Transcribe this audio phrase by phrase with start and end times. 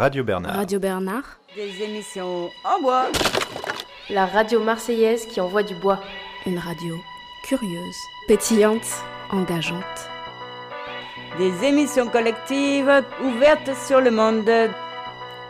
[0.00, 0.54] Radio Bernard.
[0.54, 1.24] Radio Bernard.
[1.54, 3.08] Des émissions en bois.
[4.08, 6.00] La radio marseillaise qui envoie du bois.
[6.46, 6.96] Une radio
[7.44, 7.96] curieuse,
[8.26, 10.08] pétillante, engageante.
[11.36, 14.50] Des émissions collectives ouvertes sur le monde.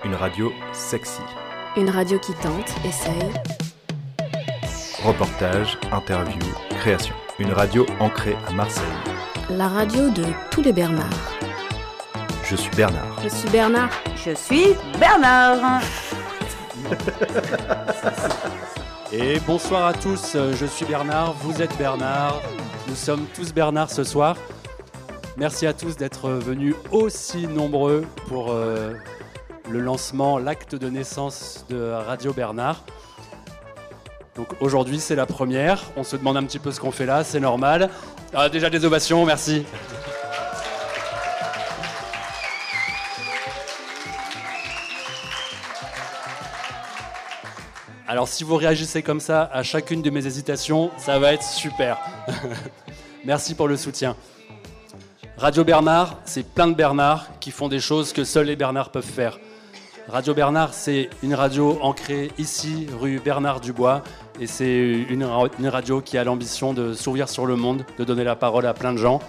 [0.04, 1.22] Une radio sexy.
[1.76, 3.30] Une radio qui tente, essaye.
[5.04, 6.40] Reportage, interview,
[6.80, 7.14] création.
[7.38, 8.98] Une radio ancrée à Marseille.
[9.48, 11.39] La radio de tous les Bernards.
[12.50, 13.16] Je suis Bernard.
[13.22, 13.90] Je suis Bernard.
[14.16, 14.66] Je suis
[14.98, 15.80] Bernard.
[19.12, 22.42] Et bonsoir à tous, je suis Bernard, vous êtes Bernard,
[22.88, 24.36] nous sommes tous Bernard ce soir.
[25.36, 28.94] Merci à tous d'être venus aussi nombreux pour euh,
[29.70, 32.82] le lancement, l'acte de naissance de Radio Bernard.
[34.34, 37.22] Donc aujourd'hui c'est la première, on se demande un petit peu ce qu'on fait là,
[37.22, 37.90] c'est normal.
[38.34, 39.64] Ah, déjà des ovations, merci.
[48.10, 52.00] Alors si vous réagissez comme ça à chacune de mes hésitations, ça va être super.
[53.24, 54.16] Merci pour le soutien.
[55.36, 59.04] Radio Bernard, c'est plein de Bernards qui font des choses que seuls les Bernards peuvent
[59.04, 59.38] faire.
[60.08, 64.02] Radio Bernard, c'est une radio ancrée ici, rue Bernard Dubois,
[64.40, 65.22] et c'est une,
[65.68, 68.92] radio qui a l'ambition de s'ouvrir sur le monde, de donner la parole à plein
[68.92, 69.20] de gens.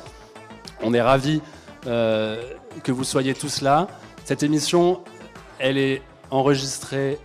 [0.81, 1.39] On est ravis
[1.85, 2.41] euh,
[2.83, 3.85] que vous soyez tous là.
[4.25, 5.01] Cette émission,
[5.59, 7.19] elle est enregistrée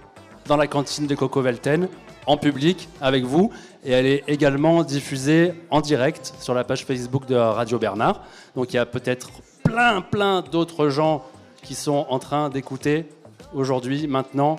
[0.47, 1.89] dans la cantine de Coco Velten,
[2.27, 3.51] en public, avec vous.
[3.85, 8.23] Et elle est également diffusée en direct sur la page Facebook de Radio Bernard.
[8.55, 9.31] Donc il y a peut-être
[9.65, 11.25] plein, plein d'autres gens
[11.63, 13.07] qui sont en train d'écouter
[13.55, 14.57] aujourd'hui, maintenant,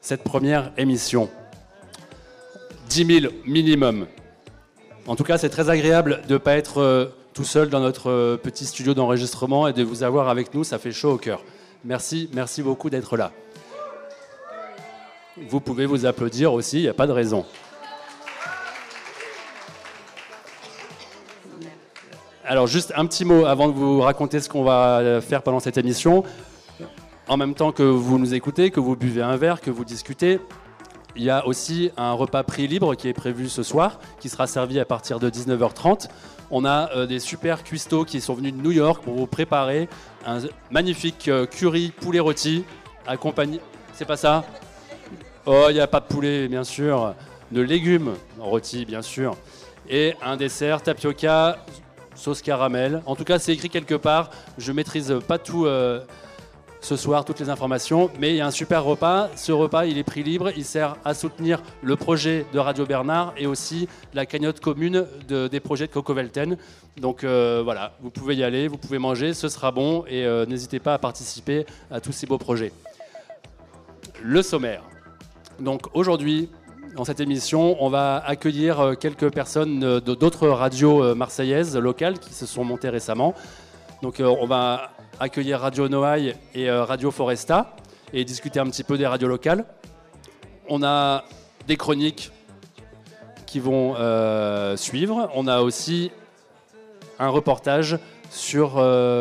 [0.00, 1.28] cette première émission.
[2.88, 4.06] 10 000 minimum.
[5.06, 8.10] En tout cas, c'est très agréable de ne pas être euh, tout seul dans notre
[8.10, 10.64] euh, petit studio d'enregistrement et de vous avoir avec nous.
[10.64, 11.42] Ça fait chaud au cœur.
[11.84, 13.32] Merci, merci beaucoup d'être là.
[15.36, 17.44] Vous pouvez vous applaudir aussi, il n'y a pas de raison.
[22.44, 25.76] Alors juste un petit mot avant de vous raconter ce qu'on va faire pendant cette
[25.76, 26.24] émission.
[27.28, 30.38] En même temps que vous nous écoutez, que vous buvez un verre, que vous discutez,
[31.16, 34.46] il y a aussi un repas prix libre qui est prévu ce soir, qui sera
[34.46, 36.08] servi à partir de 19h30.
[36.50, 39.88] On a euh, des super cuistots qui sont venus de New York pour vous préparer
[40.24, 40.38] un
[40.70, 42.64] magnifique euh, curry poulet rôti
[43.06, 43.60] accompagné.
[43.92, 44.44] C'est pas ça?
[45.48, 47.14] Oh, il n'y a pas de poulet, bien sûr.
[47.52, 49.36] De légumes rôtis, bien sûr.
[49.88, 51.64] Et un dessert tapioca,
[52.16, 53.00] sauce caramel.
[53.06, 54.30] En tout cas, c'est écrit quelque part.
[54.58, 56.00] Je maîtrise pas tout euh,
[56.80, 58.10] ce soir, toutes les informations.
[58.18, 59.30] Mais il y a un super repas.
[59.36, 60.50] Ce repas, il est prix libre.
[60.56, 65.60] Il sert à soutenir le projet de Radio Bernard et aussi la cagnotte commune des
[65.60, 66.56] projets de Coco Velten.
[67.00, 70.04] Donc euh, voilà, vous pouvez y aller, vous pouvez manger, ce sera bon.
[70.08, 72.72] Et euh, n'hésitez pas à participer à tous ces beaux projets.
[74.24, 74.82] Le sommaire.
[75.60, 76.50] Donc aujourd'hui,
[76.96, 82.34] dans cette émission, on va accueillir euh, quelques personnes d'autres radios euh, marseillaises locales qui
[82.34, 83.34] se sont montées récemment.
[84.02, 87.74] Donc euh, on va accueillir Radio Noailles et Radio Foresta
[88.12, 89.64] et discuter un petit peu des radios locales.
[90.68, 91.24] On a
[91.66, 92.32] des chroniques
[93.46, 93.94] qui vont
[94.76, 95.30] suivre.
[95.34, 96.10] On a aussi
[97.18, 97.98] un reportage
[98.30, 98.74] sur,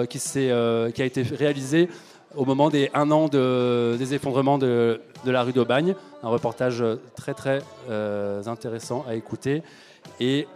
[0.10, 1.88] qui, qui, a été réalisé
[2.36, 5.96] au moment des un an des effondrements de, la rue d'Aubagne.
[6.24, 6.84] Un reportage
[7.16, 9.64] très très euh, intéressant à écouter.
[10.20, 10.48] Et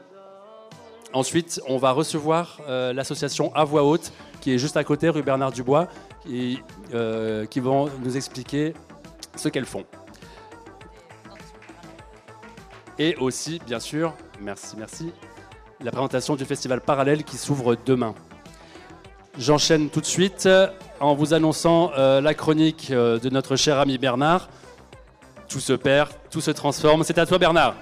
[1.13, 5.23] ensuite, on va recevoir euh, l'association À Voix Haute, qui est juste à côté, rue
[5.23, 5.87] Bernard Dubois,
[6.93, 8.73] euh, qui vont nous expliquer
[9.35, 9.85] ce qu'elles font.
[12.97, 15.13] Et aussi, bien sûr, merci, merci,
[15.81, 18.13] la présentation du festival parallèle qui s'ouvre demain.
[19.39, 20.49] J'enchaîne tout de suite
[20.99, 24.49] en vous annonçant euh, la chronique euh, de notre cher ami Bernard.
[25.47, 27.05] Tout se perd, tout se transforme.
[27.05, 27.73] C'est à toi Bernard.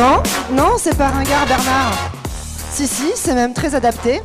[0.00, 1.92] Non, non, c'est pas ringard, Bernard.
[2.72, 4.22] Si, si, c'est même très adapté.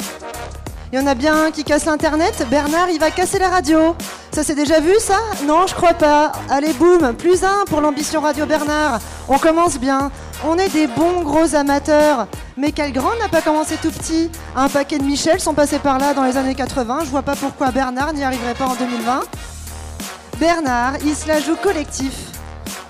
[0.94, 3.94] Il y en a bien un qui casse l'internet, Bernard, il va casser la radio.
[4.31, 5.19] Ça c'est déjà vu ça?
[5.45, 6.31] Non, je crois pas.
[6.50, 9.01] Allez, boum, plus un pour l'ambition Radio Bernard.
[9.27, 10.12] On commence bien.
[10.45, 12.28] On est des bons gros amateurs.
[12.56, 14.31] Mais quel grand n'a pas commencé tout petit?
[14.56, 17.00] Un paquet de Michel sont passés par là dans les années 80.
[17.04, 19.24] Je vois pas pourquoi Bernard n'y arriverait pas en 2020.
[20.39, 22.13] Bernard, il se la joue collectif.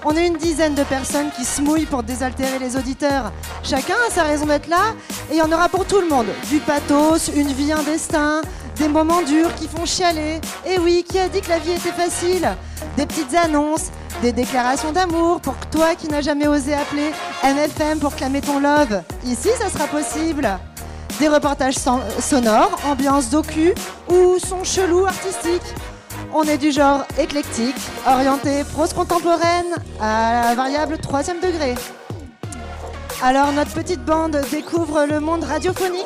[0.07, 3.31] On est une dizaine de personnes qui se mouillent pour désaltérer les auditeurs.
[3.63, 4.93] Chacun a sa raison d'être là
[5.31, 6.27] et il y en aura pour tout le monde.
[6.47, 8.41] Du pathos, une vie, un destin,
[8.77, 10.39] des moments durs qui font chialer.
[10.67, 12.47] Et oui, qui a dit que la vie était facile?
[12.97, 13.89] Des petites annonces,
[14.21, 17.11] des déclarations d'amour pour toi qui n'as jamais osé appeler
[17.43, 19.01] MFM pour clamer ton love.
[19.25, 20.47] Ici, ça sera possible.
[21.19, 21.77] Des reportages
[22.19, 23.73] sonores, ambiance docu
[24.07, 25.63] ou son chelou artistique.
[26.33, 27.75] On est du genre éclectique,
[28.05, 31.75] orienté prose contemporaine à la variable troisième degré.
[33.23, 36.05] Alors notre petite bande découvre le monde radiophonique,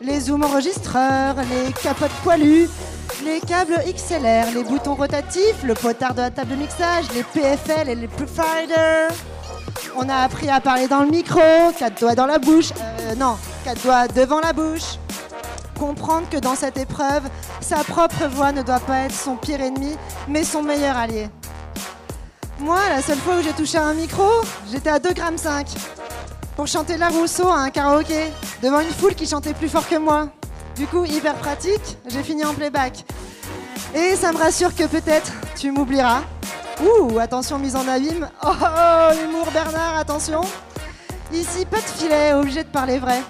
[0.00, 2.68] les zooms enregistreurs, les capotes poilues,
[3.24, 7.90] les câbles XLR, les boutons rotatifs, le potard de la table de mixage, les PFL
[7.90, 9.10] et les providers.
[9.96, 11.40] On a appris à parler dans le micro,
[11.78, 14.98] quatre doigts dans la bouche, euh, non, quatre doigts devant la bouche
[15.78, 17.22] comprendre que dans cette épreuve,
[17.60, 19.96] sa propre voix ne doit pas être son pire ennemi,
[20.26, 21.28] mais son meilleur allié.
[22.58, 24.28] Moi, la seule fois où j'ai touché un micro,
[24.70, 25.36] j'étais à 2,5 grammes
[26.56, 28.32] pour chanter la Rousseau à un karaoké,
[28.62, 30.28] devant une foule qui chantait plus fort que moi.
[30.74, 33.04] Du coup, hyper pratique, j'ai fini en playback.
[33.94, 36.22] Et ça me rassure que peut-être tu m'oublieras.
[36.82, 38.28] Ouh, attention, mise en abîme.
[38.44, 40.40] Oh, oh, oh, humour Bernard, attention.
[41.32, 43.22] Ici, pas de filet, obligé de parler vrai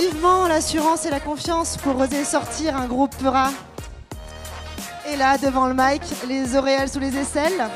[0.00, 3.50] vivement l'assurance et la confiance pour oser sortir un groupe peura.
[5.06, 7.68] Et là, devant le mic, les oreilles sous les aisselles,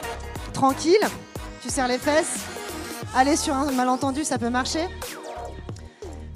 [0.54, 1.06] tranquille,
[1.62, 2.38] tu serres les fesses.
[3.14, 4.88] Aller sur un malentendu, ça peut marcher.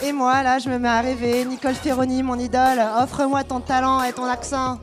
[0.02, 1.46] Et moi, là, je me mets à rêver.
[1.46, 4.78] Nicole Ferroni, mon idole, offre-moi ton talent et ton accent.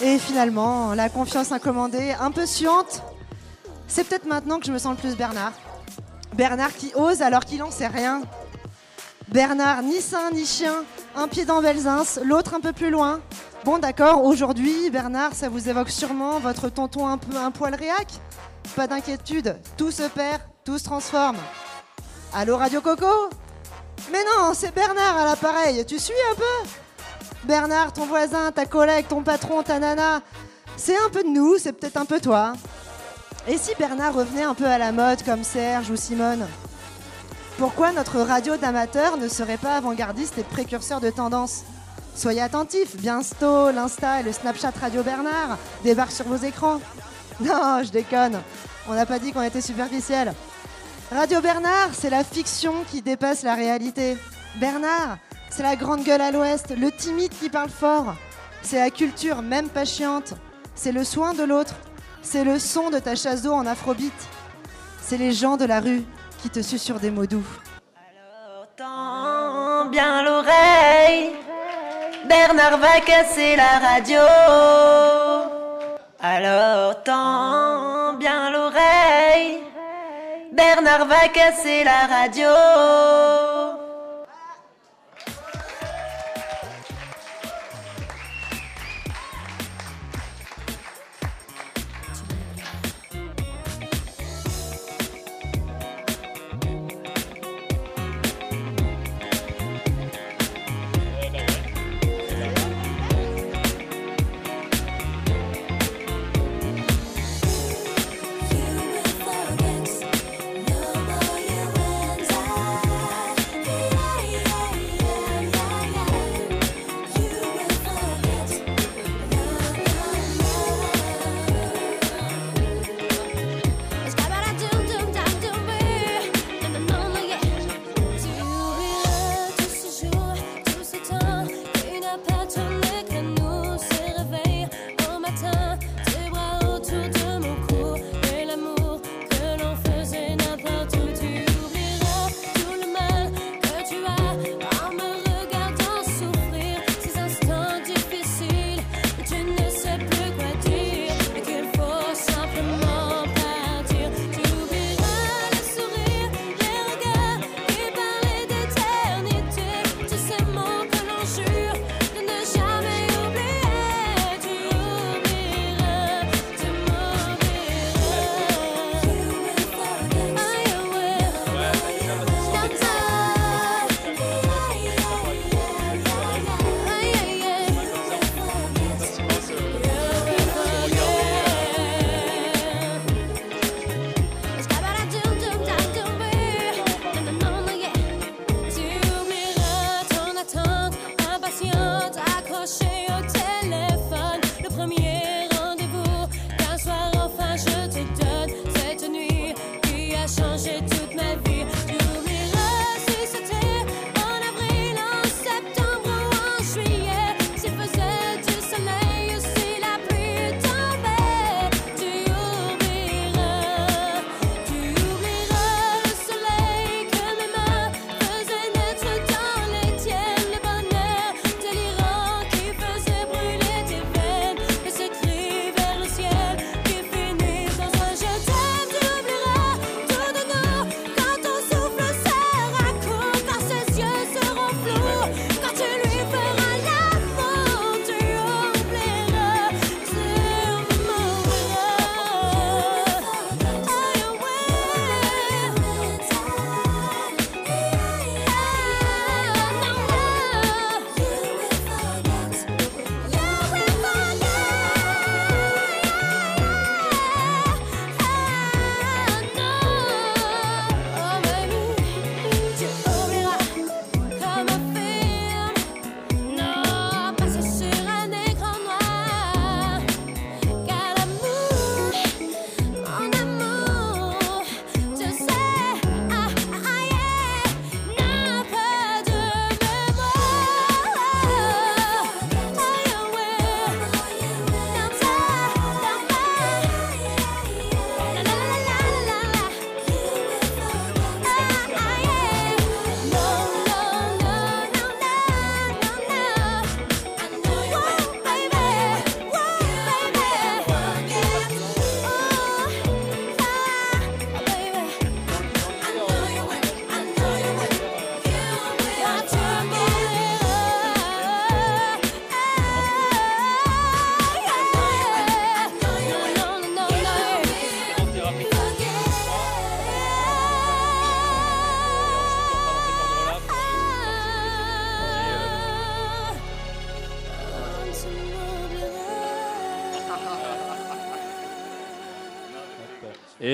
[0.00, 3.02] Et finalement, la confiance incommandée, un peu suante.
[3.86, 5.52] C'est peut-être maintenant que je me sens le plus Bernard.
[6.34, 8.22] Bernard qui ose alors qu'il n'en sait rien.
[9.32, 10.84] Bernard, ni saint ni chien,
[11.14, 13.20] un pied dans Belzins, l'autre un peu plus loin.
[13.64, 18.08] Bon d'accord, aujourd'hui, Bernard, ça vous évoque sûrement votre tonton un peu un poil réac
[18.74, 21.36] Pas d'inquiétude, tout se perd, tout se transforme.
[22.34, 23.30] Allô Radio Coco?
[24.10, 26.68] Mais non, c'est Bernard à l'appareil, tu suis un peu?
[27.44, 30.22] Bernard, ton voisin, ta collègue, ton patron, ta nana,
[30.76, 32.54] c'est un peu de nous, c'est peut-être un peu toi.
[33.46, 36.48] Et si Bernard revenait un peu à la mode comme Serge ou Simone?
[37.60, 41.64] Pourquoi notre radio d'amateur ne serait pas avant-gardiste et précurseur de tendance
[42.16, 46.80] Soyez attentifs, bientôt l'Insta et le Snapchat Radio Bernard débarquent sur vos écrans.
[47.40, 48.40] Non, je déconne,
[48.88, 50.32] on n'a pas dit qu'on était superficiel.
[51.12, 54.16] Radio Bernard, c'est la fiction qui dépasse la réalité.
[54.58, 55.18] Bernard,
[55.50, 58.14] c'est la grande gueule à l'ouest, le timide qui parle fort.
[58.62, 60.32] C'est la culture même pas chiante.
[60.74, 61.74] C'est le soin de l'autre.
[62.22, 64.14] C'est le son de ta chasse d'eau en afrobeat.
[65.02, 66.04] C'est les gens de la rue
[66.42, 67.46] qui te sur des mots doux.
[68.08, 71.32] Alors tends bien l'oreille,
[72.28, 74.20] Bernard va casser la radio.
[76.20, 79.62] Alors tends bien l'oreille,
[80.52, 83.79] Bernard va casser la radio.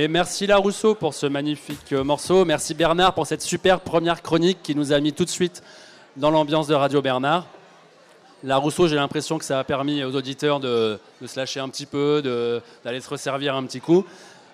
[0.09, 2.45] Merci La Rousseau pour ce magnifique euh, morceau.
[2.45, 5.63] Merci Bernard pour cette super première chronique qui nous a mis tout de suite
[6.17, 7.47] dans l'ambiance de Radio Bernard.
[8.45, 11.87] La Rousseau, j'ai l'impression que ça a permis aux auditeurs de, se lâcher un petit
[11.87, 12.23] peu,
[12.85, 14.05] d'aller se resservir un petit coup.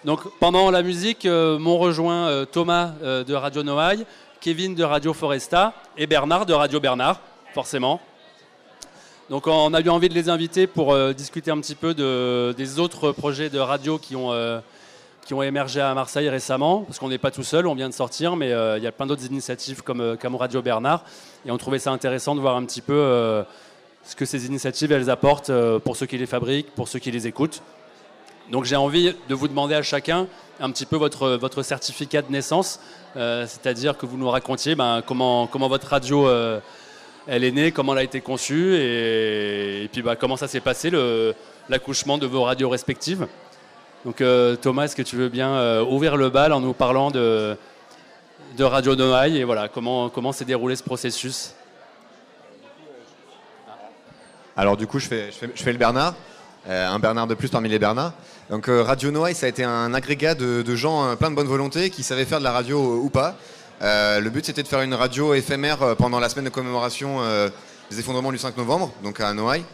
[0.04, 4.06] Donc pendant la musique, euh, m'ont rejoint euh, Thomas de Radio Noailles,
[4.40, 7.20] Kevin de Radio Foresta et Bernard de Radio Bernard,
[7.52, 8.00] forcément.
[9.28, 12.78] Donc on a eu envie de les inviter pour discuter un petit peu de- des
[12.78, 14.30] autres projets de radio qui ont,
[15.24, 17.94] qui ont émergé à Marseille récemment, parce qu'on n'est pas tout seul, on vient de
[17.94, 21.04] sortir, mais euh, il y a plein d'autres initiatives comme, euh, comme Radio Bernard,
[21.46, 23.44] et on trouvait ça intéressant de voir un petit peu euh,
[24.04, 25.52] ce que ces initiatives elles apportent
[25.84, 27.62] pour ceux qui les fabriquent, pour ceux qui les écoutent.
[28.50, 30.26] Donc j'ai envie de vous demander à chacun
[30.58, 32.80] un petit peu votre, votre certificat de naissance,
[33.14, 36.28] c'est-à-dire que vous nous racontiez ben, comment, comment votre radio
[37.28, 40.90] elle est née, comment elle a été conçue et, puis bah, comment ça s'est passé
[41.68, 43.28] l'accouchement de vos radios respectives.
[44.04, 47.12] Donc euh, Thomas, est-ce que tu veux bien euh, ouvrir le bal en nous parlant
[47.12, 47.56] de,
[48.58, 51.54] Radio Noailles et voilà comment comment s'est déroulé ce processus?
[54.56, 56.14] Alors du coup, je fais, je fais, le Bernard,
[56.68, 58.12] euh, un Bernard de plus parmi les Bernards.
[58.50, 62.02] Donc Radio Noailles, ça a été un agrégat de, gens plein de bonne volonté qui
[62.02, 63.36] savaient faire de la radio ou pas.
[63.80, 67.20] Le but, c'était de faire une radio éphémère pendant la semaine de commémoration
[67.90, 69.64] des effondrements du 5 novembre, donc à Noailles.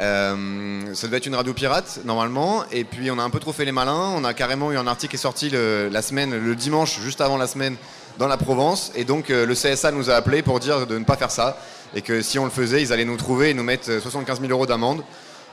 [0.00, 3.52] Euh, ça devait être une radio pirate normalement, et puis on a un peu trop
[3.52, 4.12] fait les malins.
[4.16, 7.20] On a carrément eu un article qui est sorti le, la semaine, le dimanche, juste
[7.20, 7.76] avant la semaine,
[8.18, 11.04] dans la Provence, et donc euh, le CSA nous a appelé pour dire de ne
[11.04, 11.56] pas faire ça,
[11.94, 14.40] et que si on le faisait, ils allaient nous trouver et nous mettre euh, 75
[14.40, 15.02] 000 euros d'amende.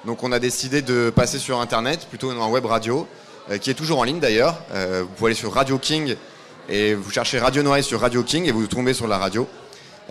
[0.06, 3.08] Donc on a décidé de passer sur Internet, plutôt en web radio,
[3.52, 4.60] euh, qui est toujours en ligne d'ailleurs.
[4.74, 6.16] Euh, vous pouvez aller sur Radio King
[6.70, 9.48] et vous cherchez Radio Noailles sur Radio King et vous tombez sur la radio.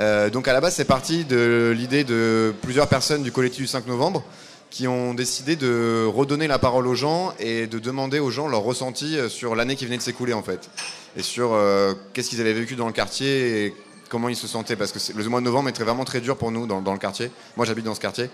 [0.01, 3.67] Euh, donc à la base, c'est parti de l'idée de plusieurs personnes du collectif du
[3.67, 4.23] 5 novembre
[4.71, 8.61] qui ont décidé de redonner la parole aux gens et de demander aux gens leur
[8.61, 10.71] ressenti euh, sur l'année qui venait de s'écouler en fait.
[11.17, 13.75] Et sur euh, qu'est-ce qu'ils avaient vécu dans le quartier et
[14.09, 14.77] comment ils se sentaient.
[14.77, 17.31] Parce que le mois de novembre était vraiment très dur pour nous dans, le quartier.
[17.57, 18.31] Moi j'habite dans ce quartier.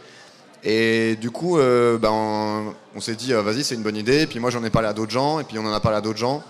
[0.67, 4.23] Et du coup, ben, on, s'est dit, vas-y, c'est une bonne idée.
[4.23, 5.99] Et puis moi, j'en ai parlé à d'autres gens, et puis on en a parlé
[5.99, 6.43] à d'autres gens.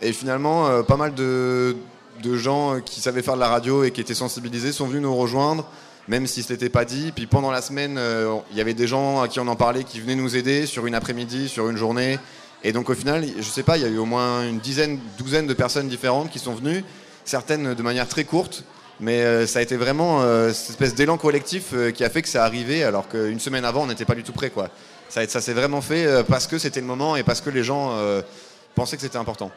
[0.00, 1.74] Et finalement, pas mal de,
[2.22, 5.14] de gens qui savaient faire de la radio et qui étaient sensibilisés sont venus nous
[5.14, 5.66] rejoindre,
[6.08, 7.12] même si ce n'était pas dit.
[7.14, 9.84] Puis pendant la semaine, euh, il y avait des gens à qui on en parlait
[9.84, 12.18] qui venaient nous aider sur une après-midi, sur une journée.
[12.64, 14.98] Et donc au final, je sais pas, il y a eu au moins une dizaine,
[15.18, 16.84] douzaine de personnes différentes qui sont venues,
[17.24, 18.64] certaines de manière très courte.
[19.00, 22.28] Mais euh, ça a été vraiment euh, cette espèce d'élan collectif qui a fait que
[22.28, 24.50] ça arrivait alors qu'une semaine avant, on n'était pas du tout prêt.
[24.50, 24.70] Quoi.
[25.08, 27.96] Ça, ça s'est vraiment fait parce que c'était le moment et parce que les gens
[28.74, 29.52] pensaient que c'était important.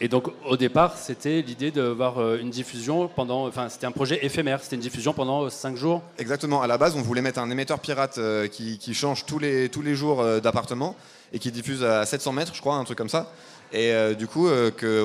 [0.00, 4.24] Et- donc au départ, c'était l'idée d'avoir euh, une diffusion pendant, enfin c'était un projet
[4.24, 6.02] éphémère, c'était une diffusion pendant 5 jours.
[6.18, 6.62] Exactement.
[6.62, 9.82] À la base, on voulait mettre un émetteur pirate euh, qui, change tous les, tous
[9.82, 10.94] les jours euh, d'appartement
[11.32, 13.30] et qui diffuse à 700 mètres, je crois, un truc comme ça.
[13.72, 15.02] Et euh, du coup, euh, que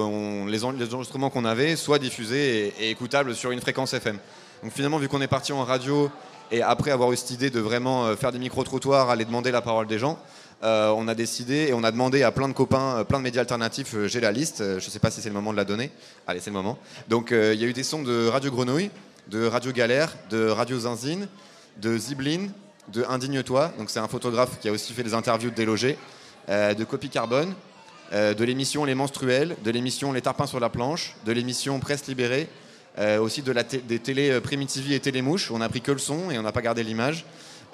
[0.48, 4.18] les, en- les enregistrements qu'on avait soient diffusés et, et écoutables sur une fréquence FM.
[4.64, 6.12] Donc finalement, vu qu'on est parti en radio
[6.52, 9.62] et après avoir eu cette idée de vraiment euh, faire des micro-trottoirs, aller demander la
[9.62, 10.20] parole des gens,
[10.62, 13.24] euh, on a décidé et on a demandé à plein de copains, euh, plein de
[13.24, 15.58] médias alternatifs, euh, j'ai la liste, je ne sais pas si c'est le moment de
[15.58, 15.90] la donner.
[16.28, 16.78] Allez, c'est le moment.
[17.08, 18.92] Donc il y a eu des sons de Radio Grenouille,
[19.30, 21.28] de Radio Galère, de Radio Zinzine,
[21.78, 22.48] de Ziblin,
[22.90, 25.98] de Indigne-toi, donc c'est un photographe qui a aussi fait des interviews de délogés,
[26.50, 27.54] de Copie Carbone,
[28.12, 32.50] de l'émission Les Menstruels, de l'émission Les Tarpins sur la planche, de l'émission Presse Libérée,
[33.22, 33.54] aussi de
[33.88, 36.64] des télé Primitivi et Télémouche, on n'a pris que le son et on n'a pas
[36.64, 37.26] gardé l'image,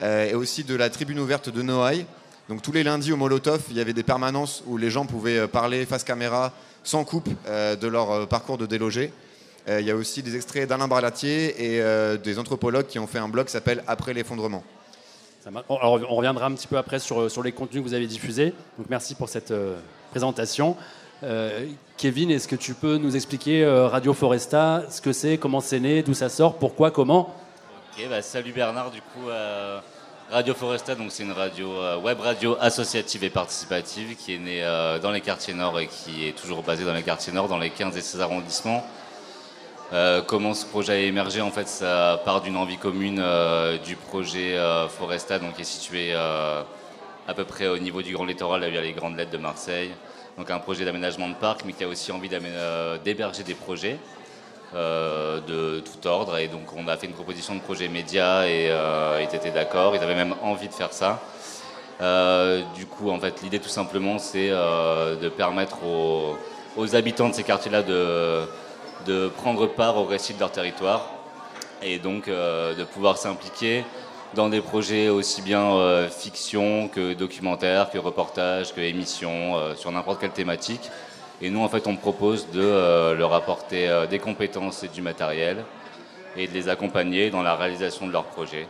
[0.03, 2.05] et aussi de la tribune ouverte de Noailles.
[2.47, 5.39] Donc tous les lundis au Molotov, il y avait des permanences où les gens pouvaient
[5.39, 9.11] euh, parler face caméra, sans coupe, euh, de leur euh, parcours de délogé.
[9.67, 13.07] Euh, Il y a aussi des extraits d'Alain Barlatier et euh, des anthropologues qui ont
[13.07, 14.63] fait un blog qui s'appelle Après l'effondrement.
[15.69, 18.53] Alors, on reviendra un petit peu après sur, sur les contenus que vous avez diffusés.
[18.77, 19.77] Donc merci pour cette euh,
[20.11, 20.75] présentation.
[21.23, 25.61] Euh, Kevin, est-ce que tu peux nous expliquer euh, Radio Foresta, ce que c'est, comment
[25.61, 27.33] c'est né, d'où ça sort, pourquoi, comment?
[27.97, 29.79] Ok, bah, salut Bernard, du coup, euh,
[30.35, 34.65] Radio Foresta, donc c'est une radio, euh, web radio associative et participative qui est née
[34.65, 37.57] euh, dans les quartiers nord et qui est toujours basée dans les quartiers nord, dans
[37.57, 38.85] les 15 et 16 arrondissements.
[39.93, 41.39] Euh, comment ce projet a émergé?
[41.39, 43.23] En fait, ça part d'une envie commune
[43.85, 48.59] du projet Foresta, donc qui est situé à peu près au niveau du Grand Littoral,
[48.59, 49.91] là où il y a les grandes lettres de Marseille.
[50.37, 52.27] Donc un projet d'aménagement de parc, mais qui a aussi envie
[53.05, 53.99] d'héberger des projets
[54.73, 56.37] euh, de tout ordre.
[56.37, 59.95] Et donc on a fait une proposition de projet média et euh, ils étaient d'accord,
[59.95, 61.21] ils avaient même envie de faire ça.
[62.01, 66.37] Euh, du coup, en fait, l'idée tout simplement, c'est de permettre aux,
[66.75, 68.41] aux habitants de ces quartiers-là de,
[69.05, 71.11] de prendre part au récit de leur territoire
[71.81, 73.85] et donc de pouvoir s'impliquer
[74.33, 80.31] dans des projets aussi bien fiction que documentaire, que reportage, que émission, sur n'importe quelle
[80.31, 80.89] thématique.
[81.41, 85.01] Et nous, en fait, on propose de euh, leur apporter euh, des compétences et du
[85.01, 85.65] matériel
[86.37, 88.67] et de les accompagner dans la réalisation de leurs projets.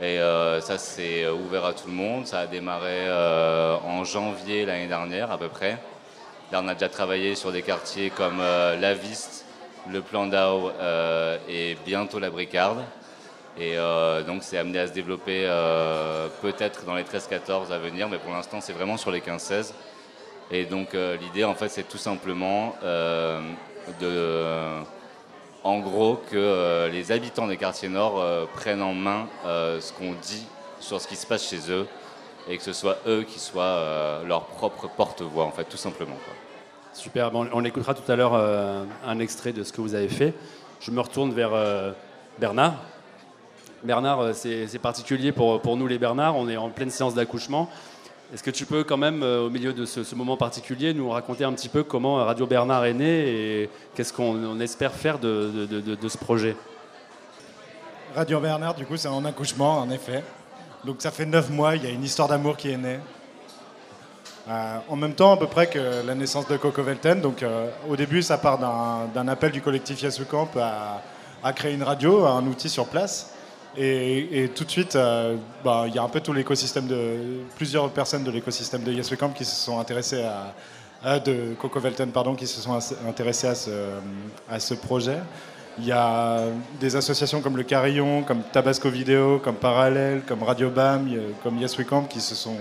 [0.00, 2.26] Et euh, ça, c'est ouvert à tout le monde.
[2.26, 3.10] Ça a démarré
[3.84, 5.78] en janvier l'année dernière, à peu près.
[6.52, 9.44] Là, on a déjà travaillé sur des quartiers comme La Viste,
[9.90, 12.78] le Plandau euh, et bientôt la Bricarde.
[13.60, 13.74] Et
[14.24, 15.42] donc, c'est amené à se développer
[16.42, 19.72] peut-être dans les 13-14 à venir, mais pour l'instant, c'est vraiment sur les 15-16.
[20.50, 23.40] Et donc, euh, l'idée, en fait, c'est tout simplement euh,
[24.00, 24.82] de.
[25.62, 28.22] en gros, que euh, les habitants des quartiers nord
[28.54, 30.46] prennent en main ce qu'on dit
[30.80, 31.86] sur ce qui se passe chez eux
[32.48, 36.16] et que ce soit eux qui soient leur propre porte-voix, en fait, tout simplement.
[36.94, 40.32] Super, bon, on écoutera tout à l'heure un extrait de ce que vous avez fait.
[40.80, 41.50] Je me retourne vers
[42.38, 42.76] Bernard.
[43.84, 47.68] Bernard, c'est particulier pour, pour nous les Bernards, on est en pleine séance d'accouchement.
[48.32, 51.44] Est-ce que tu peux quand même, euh, au milieu de ce, moment particulier, nous raconter
[51.44, 55.66] un petit peu comment Radio Bernard est né et qu'est-ce qu'on on espère faire de,
[56.06, 56.54] ce projet?
[58.14, 60.22] Radio Bernard, du coup, c'est en accouchement, en effet.
[60.84, 62.98] Donc ça fait neuf mois, il y a une histoire d'amour qui est née.
[64.46, 67.22] Euh, en même temps, à peu près que la naissance de Coco Velten.
[67.22, 70.50] Donc euh, au début, ça part d'un appel du collectif Yasukamp
[71.42, 73.32] à créer une radio, un outil sur place.
[73.80, 77.88] Et, tout de suite, euh, bah, il y a un peu tout l'écosystème de plusieurs
[77.90, 80.24] personnes de l'écosystème de Yasukamp qui se sont intéressées
[81.04, 82.76] à, de Coco Velten, pardon, qui se sont
[83.08, 85.18] intéressées à ce, projet.
[85.78, 86.40] Il y a
[86.80, 91.08] des associations comme le Carillon, comme Tabasco Vidéo, comme Parallèle, comme Radio BAM,
[91.44, 92.56] comme Yes We Camp qui se sont,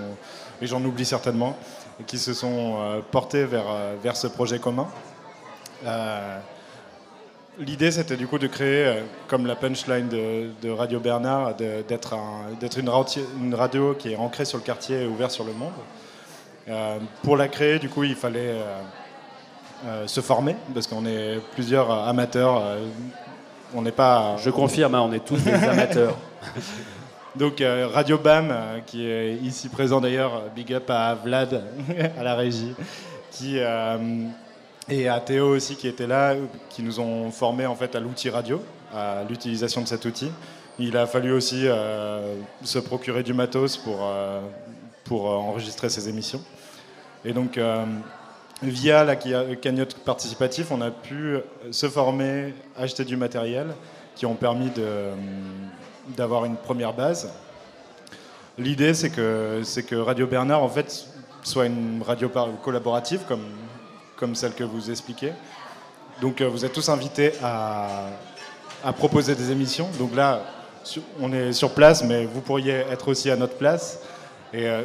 [0.61, 1.57] et j'en oublie certainement,
[2.05, 4.87] qui se sont euh, portés vers, euh, vers ce projet commun.
[5.85, 6.39] Euh,
[7.59, 12.13] L'idée, c'était du coup de créer, euh, comme la punchline de, de Radio Bernard, d'être
[12.13, 15.43] un- d'être une, radio- une radio qui est ancrée sur le quartier et ouverte sur
[15.43, 15.71] le monde.
[16.69, 18.63] Euh, pour la créer, du coup, il fallait euh,
[19.87, 22.61] euh, se former, parce qu'on est plusieurs amateurs.
[23.73, 24.35] on n'est pas.
[24.37, 26.15] Je confirme, hein, on est tous des amateurs.
[27.35, 28.53] Donc Radio BAM,
[28.85, 31.63] qui est ici présent d'ailleurs, big up à Vlad,
[32.19, 32.73] à la régie,
[33.31, 33.59] qui,
[34.89, 36.35] et à Théo aussi qui était là,
[36.69, 38.61] qui nous ont formés en fait à l'outil radio,
[38.93, 40.31] à l'utilisation de cet outil.
[40.79, 44.41] Il a fallu aussi euh, se procurer du matos pour, euh,
[45.03, 46.41] pour euh, enregistrer ces émissions.
[47.25, 47.59] Et donc,
[48.61, 51.37] via la cagnotte participative, on a pu
[51.71, 53.73] se former, acheter du matériel
[54.15, 54.71] qui ont permis
[56.15, 57.33] d'avoir une première base.
[58.57, 61.07] L'idée, c'est que, que Radio Bernard, en fait,
[61.43, 62.29] soit une radio
[62.63, 63.43] collaborative, comme,
[64.17, 65.31] comme celle que vous expliquez.
[66.21, 68.09] Donc, euh, vous êtes tous invités à,
[68.97, 69.89] proposer des émissions.
[69.99, 70.41] Donc là,
[71.19, 73.99] on est sur place, mais vous pourriez être aussi à notre place.
[74.53, 74.83] Et euh,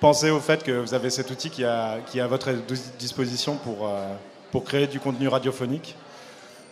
[0.00, 3.88] pensez au fait que vous avez cet outil qui, est à votre dis- disposition pour,
[3.88, 4.14] euh,
[4.52, 5.96] pour créer du contenu radiophonique.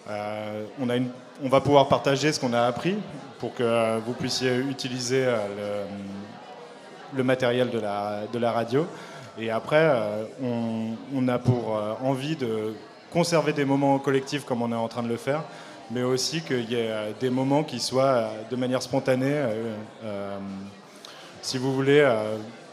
[0.07, 2.97] On, va pouvoir partager ce qu'on a appris
[3.39, 5.27] pour que vous puissiez utiliser
[7.17, 8.87] le, matériel de la radio.
[9.39, 10.25] Et après, euh,
[11.13, 12.75] on, a pour euh, envie de
[13.11, 15.43] conserver des moments collectifs comme on est en train de le faire,
[15.91, 19.35] mais aussi qu'il y ait euh, des moments qui soient de manière spontanée.
[21.43, 22.09] si vous voulez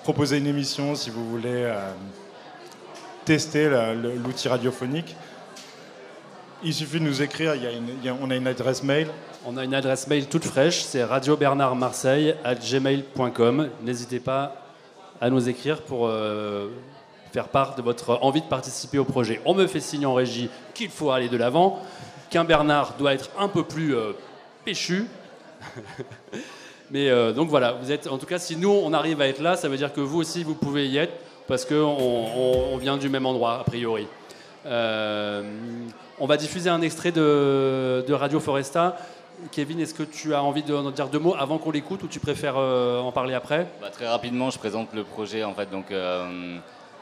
[0.04, 1.74] proposer une émission, si vous voulez
[3.26, 3.70] tester
[4.24, 5.16] l'outil radiophonique,
[6.64, 7.54] il suffit de nous écrire.
[8.22, 9.08] On a une adresse mail.
[9.46, 13.70] On a une adresse mail toute fraîche, c'est radiobernardmarseille.gmail.com.
[13.82, 14.61] N'hésitez pas
[15.22, 16.68] à nous écrire pour euh,
[17.32, 19.40] faire part de votre envie de participer au projet.
[19.46, 21.80] On me fait signe en régie qu'il faut aller de l'avant,
[22.32, 24.14] qu'un Bernard doit être un peu plus euh,
[24.66, 25.06] péchu.
[26.92, 29.42] Mais euh, donc voilà, vous êtes, en tout cas, si nous on arrive à être
[29.42, 31.14] là, ça veut dire que vous aussi vous pouvez y être
[31.48, 34.08] parce qu'on on, on vient du même endroit a priori.
[34.66, 38.98] On va diffuser un extrait de Radio Foresta.
[39.50, 42.20] Kevin, est-ce que tu as envie d'en dire deux mots avant qu'on l'écoute ou tu
[42.20, 43.68] préfères euh, en parler après?
[43.82, 45.44] Bah, très rapidement, je présente le projet.
[45.44, 46.58] En fait, donc euh,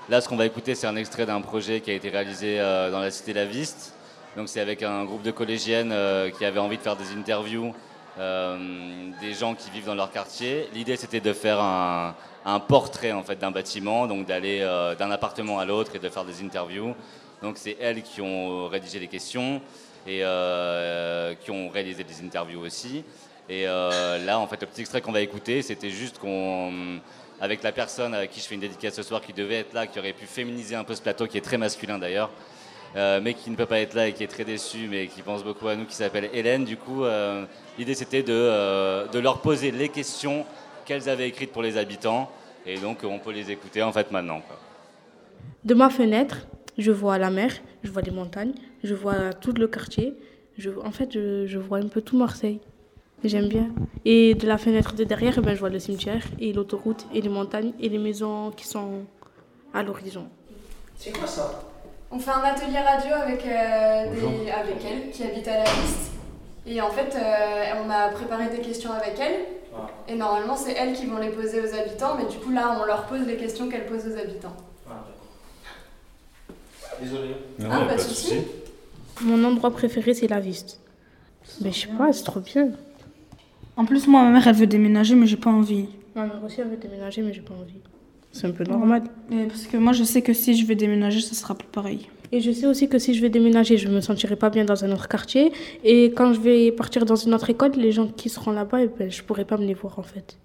[0.07, 2.91] là, ce qu'on va écouter, c'est un extrait d'un projet qui a été réalisé euh,
[2.91, 3.93] dans la cité La Viste.
[4.37, 5.93] Donc, c'est avec un groupe de collégiennes
[6.37, 7.73] qui avaient envie de faire des interviews
[8.17, 10.69] des gens qui vivent dans leur quartier.
[10.73, 12.13] L'idée, c'était de faire un,
[12.45, 14.59] un portrait en fait d'un bâtiment, donc d'aller
[14.99, 16.93] d'un appartement à l'autre et de faire des interviews.
[17.41, 19.61] Donc, c'est elles qui ont rédigé les questions
[20.07, 23.03] et euh, qui ont réalisé des interviews aussi.
[23.49, 26.99] Et euh, là, en fait, le petit extrait qu'on va écouter, c'était juste qu'on,
[27.41, 29.87] avec la personne avec qui je fais une dédicace ce soir, qui devait être là,
[29.87, 32.29] qui aurait pu féminiser un peu ce plateau, qui est très masculin d'ailleurs,
[32.95, 35.21] euh, mais qui ne peut pas être là et qui est très déçu, mais qui
[35.21, 36.63] pense beaucoup à nous, qui s'appelle Hélène.
[36.63, 37.03] Du coup,
[37.77, 40.45] l'idée c'était de, leur poser les questions
[40.85, 42.29] qu'elles avaient écrites pour les habitants,
[42.65, 44.41] et donc on peut les écouter en fait maintenant.
[45.63, 46.37] De ma fenêtre,
[46.85, 47.51] je vois la mer,
[47.83, 50.07] je vois les montagnes, je vois tout le quartier.
[50.57, 52.59] Je, en fait, je, je vois un peu tout Marseille.
[53.23, 53.67] J'aime bien.
[54.05, 57.21] Et de la fenêtre de derrière, eh ben, je vois le cimetière et l'autoroute et
[57.21, 58.91] les montagnes et les maisons qui sont
[59.73, 60.25] à l'horizon.
[60.97, 61.45] C'est quoi ça?
[62.11, 66.11] On fait un atelier radio avec, euh, des- avec elle qui habite à la liste.
[66.65, 69.39] Et en fait, euh, on a préparé des questions avec elle.
[70.07, 72.15] Et normalement, c'est elles qui vont les poser aux habitants.
[72.17, 74.55] Mais du coup, là, on leur pose les questions qu'elles posent aux habitants.
[77.01, 77.35] Désolé.
[77.69, 78.35] Ah, pas de souci.
[79.21, 80.79] Mon endroit préféré, c'est la Viste.
[81.61, 82.69] Mais je sais pas, c'est trop bien.
[83.75, 85.87] En plus, moi, ma mère, elle veut déménager, mais j'ai pas envie.
[86.15, 87.79] Ma mère aussi, elle veut déménager, mais j'ai pas envie.
[88.31, 89.03] C'est un peu normal.
[89.29, 92.07] Mais parce que moi, je sais que si je vais déménager, ça sera plus pareil.
[92.31, 94.85] Et je sais aussi que si je vais déménager, je me sentirai pas bien dans
[94.85, 95.51] un autre quartier.
[95.83, 98.87] Et quand je vais partir dans une autre école, les gens qui seront là-bas, eh
[98.87, 100.37] ben, je pourrai pas me les voir en fait.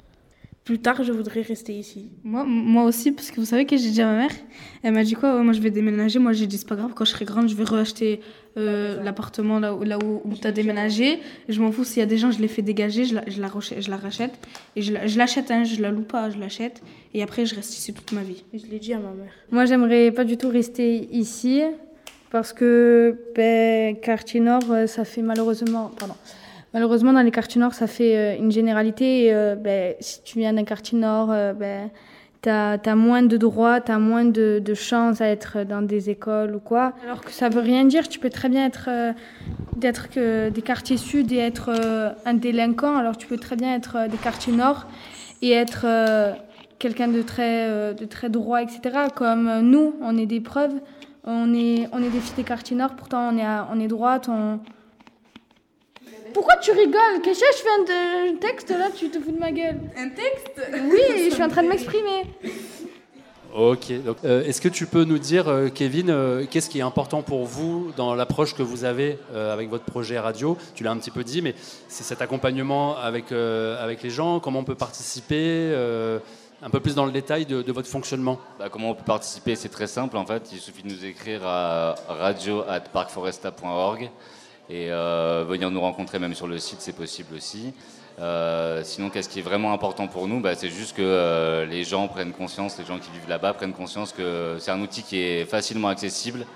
[0.64, 2.08] Plus tard, je voudrais rester ici.
[2.24, 4.30] Moi, moi aussi, parce que vous savez que j'ai dit à ma mère,
[4.82, 6.18] elle m'a dit quoi Ouais, Moi, je vais déménager.
[6.18, 8.20] Moi, j'ai dit, c'est pas grave, quand je serai grande, je vais reacheter
[8.56, 11.18] euh, l'appartement là, où- là où, où tu as déménagé.
[11.50, 13.42] Je m'en fous, s'il y a des gens, je les fais dégager, je la, je
[13.42, 14.32] la, rachète, je la rachète.
[14.74, 16.80] Et je la- je l'achète, hein, je la loue pas, je l'achète.
[17.12, 18.42] Et après, je reste ici toute ma vie.
[18.54, 19.32] Je l'ai dit à ma mère.
[19.50, 21.60] Moi, j'aimerais pas du tout rester ici
[22.30, 26.14] parce que ben, quartier nord, euh, ça fait malheureusement, pardon,
[26.74, 29.26] malheureusement dans les quartiers nord, ça fait euh, une généralité.
[29.26, 31.88] et, euh, ben, si tu viens d'un quartier nord, euh, ben,
[32.42, 36.60] t'as as moins de droits, t'as moins de, chances à être dans des écoles ou
[36.60, 36.92] quoi.
[37.04, 38.06] Alors que ça veut rien dire.
[38.08, 38.90] Tu peux très bien être
[39.76, 41.70] d'être que des quartiers sud et être
[42.26, 42.98] un délinquant.
[42.98, 44.86] Alors tu peux très bien être des quartiers nord
[45.40, 45.86] et être
[46.78, 49.08] quelqu'un de très, de très droit, etc.
[49.14, 50.74] Comme nous, on est des preuves.
[51.24, 53.88] On est, on est des filles des quartiers nord, pourtant on est, à- on est
[53.88, 54.28] droite.
[56.34, 59.38] Pourquoi tu rigoles Qu'est-ce que je fais un, un texte là Tu te fous de
[59.38, 60.50] ma gueule Un texte?
[60.90, 62.24] Oui, je suis en train de m'exprimer.
[63.54, 63.92] Ok.
[64.04, 67.22] Donc, euh, Est-ce que tu peux nous dire, euh, Kevin, euh, qu'est-ce qui est important
[67.22, 70.58] pour vous dans l'approche que vous avez euh, avec votre projet radio?
[70.74, 71.54] Tu l'as un petit peu dit, mais
[71.86, 76.18] c'est cet accompagnement avec, euh, avec les gens, comment on peut participer, euh,
[76.62, 78.40] un peu plus dans le détail de, de votre fonctionnement?
[78.58, 79.54] Bah, comment on peut participer?
[79.54, 80.50] C'est très simple en fait.
[80.50, 84.10] Il suffit de nous écrire à radio@parkforesta.org
[84.70, 87.74] et euh, venir nous rencontrer même sur le site, c'est possible aussi.
[88.20, 90.40] Euh, sinon, qu'est-ce qui est vraiment important pour nous?
[90.40, 93.72] Bah, C'est juste que euh, les gens prennent conscience, les gens qui vivent là-bas prennent
[93.72, 96.46] conscience que c'est un outil qui est facilement accessible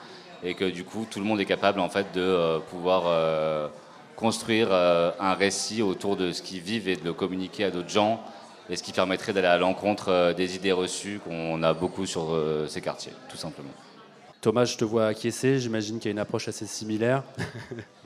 [0.44, 3.70] et que du coup tout le monde est capable en fait de pouvoir
[4.14, 8.20] construire un récit autour de ce qu'ils vivent et de le communiquer à d'autres gens
[8.70, 12.80] et ce qui permettrait d'aller à l'encontre des idées reçues qu'on a beaucoup sur ces
[12.80, 13.72] quartiers, tout simplement.
[14.40, 17.24] Thomas, je te vois acquiescer, j'imagine qu'il y a une approche assez similaire.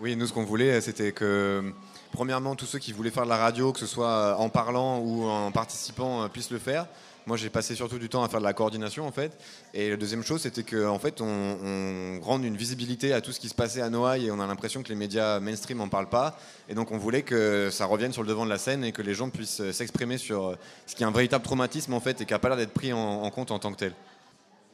[0.00, 1.72] Oui, nous, ce qu'on voulait, c'était que,
[2.12, 5.00] premièrement, tous ceux qui voulaient faire de la radio, que ce soit euh, en parlant
[5.00, 6.86] ou en participant, euh, puissent le faire.
[7.26, 9.36] Moi, j'ai passé surtout du temps à faire de la coordination, en fait.
[9.74, 13.40] Et la deuxième chose, c'était qu'en en fait, on, rende une visibilité à tout ce
[13.40, 16.08] qui se passait à Noailles et on a l'impression que les médias mainstream n'en parlent
[16.08, 16.38] pas.
[16.70, 19.02] Et donc, on voulait que ça revienne sur le devant de la scène et que
[19.02, 22.24] les gens puissent euh, s'exprimer sur ce qui est un véritable traumatisme, en fait, et
[22.24, 23.92] qui n'a pas l'air d'être pris en compte en tant que tel.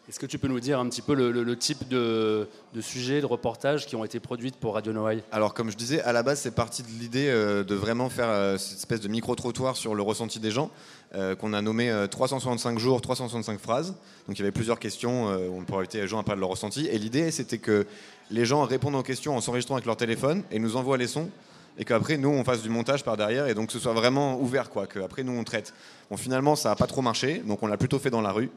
[0.06, 3.26] Est-ce que tu peux nous dire un petit peu le, type de, de sujets, de
[3.26, 5.22] reportages qui ont été produits pour Radio Noailles?
[5.32, 8.28] Alors, comme je disais, à la base, c'est parti de l'idée euh, de vraiment faire
[8.28, 10.70] euh, cette espèce de micro-trottoir sur le ressenti des gens,
[11.14, 13.94] euh, qu'on a nommé euh, 365 jours, 365 phrases.
[14.28, 16.50] Donc, il y avait plusieurs questions, on pourrait inviter les gens à parler de leur
[16.50, 16.86] ressenti.
[16.86, 17.86] Et l'idée, c'était que
[18.30, 21.30] les gens répondent aux questions en s'enregistrant avec leur téléphone et nous envoient les sons.
[21.78, 24.38] Et qu'après, nous, on fasse du montage par derrière et donc que ce soit vraiment
[24.38, 24.86] ouvert, quoi.
[24.86, 25.72] Qu'après, nous, on traite.
[26.10, 28.50] Bon, finalement, ça n'a pas trop marché, donc on l'a plutôt fait dans la rue.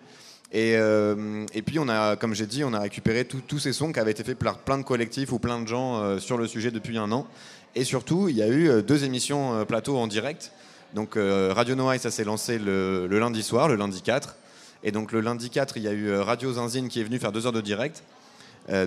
[0.51, 3.91] Et, euh, et puis, on a, comme j'ai dit, on a récupéré tous ces sons
[3.91, 6.47] qui avaient été faits par plein de collectifs ou plein de gens euh, sur le
[6.47, 7.27] sujet depuis un an.
[7.75, 10.51] Et surtout, il y a eu euh, deux émissions euh, plateau en direct.
[10.93, 14.37] Donc, Radio Noailles, ça s'est lancé le, lundi soir, le lundi 4.
[14.83, 17.33] Et donc, le lundi 4, il y a eu Radio Zinzine qui est venu faire
[17.33, 18.03] deux heures de direct.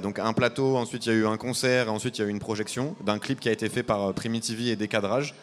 [0.03, 2.31] Donc, un plateau, ensuite, il y a eu un concert, ensuite, il y a eu
[2.31, 5.35] une projection d'un clip qui a été fait par Primitivi et Décadrage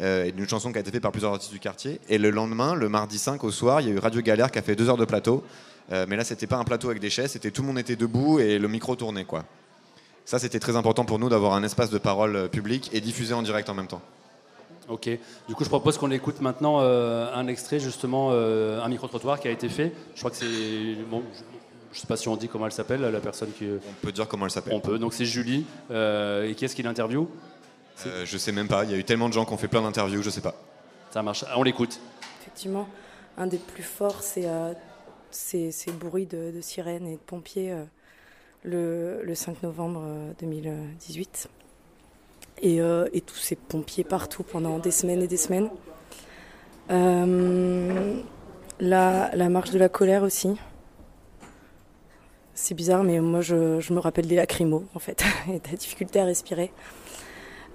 [0.00, 2.00] euh, et d'une chanson qui a été faite par plusieurs artistes du quartier.
[2.08, 4.58] Et le lendemain, le mardi 5 au soir, il y a eu Radio Galère qui
[4.58, 5.44] a fait deux heures de plateau.
[5.92, 7.96] Euh, mais là, c'était pas un plateau avec des chaises, c'était tout le monde était
[7.96, 9.24] debout et le micro tournait.
[9.24, 9.44] Quoi.
[10.24, 13.34] Ça, c'était très important pour nous d'avoir un espace de parole euh, public et diffusé
[13.34, 14.02] en direct en même temps.
[14.88, 15.08] Ok.
[15.48, 19.50] Du coup, je propose qu'on écoute maintenant euh, un extrait, justement, un micro-trottoir qui a
[19.50, 19.92] été fait.
[20.14, 20.96] Je crois que c'est.
[21.08, 21.22] Bon,
[21.92, 23.66] je ne sais pas si on dit comment elle s'appelle, la personne qui.
[23.66, 24.72] On peut dire comment elle s'appelle.
[24.74, 24.98] On peut.
[24.98, 25.66] Donc, c'est Julie.
[25.90, 27.28] Euh, et qui est-ce qui l'interview?
[28.06, 29.68] Euh, je sais même pas, il y a eu tellement de gens qui ont fait
[29.68, 30.54] plein d'interviews, je sais pas.
[31.10, 31.44] Ça marche.
[31.56, 32.00] On l'écoute.
[32.40, 32.88] Effectivement,
[33.38, 34.72] un des plus forts, c'est euh,
[35.30, 37.84] ces, ces bruits de, de sirènes et de pompiers euh,
[38.64, 41.48] le, le 5 novembre euh, 2018.
[42.62, 45.68] Et, euh, et tous ces pompiers partout pendant des semaines et des semaines.
[46.90, 48.20] Euh,
[48.80, 50.56] la, la marche de la colère aussi.
[52.54, 55.76] C'est bizarre, mais moi je, je me rappelle des lacrymos en fait, et de la
[55.76, 56.70] difficulté à respirer.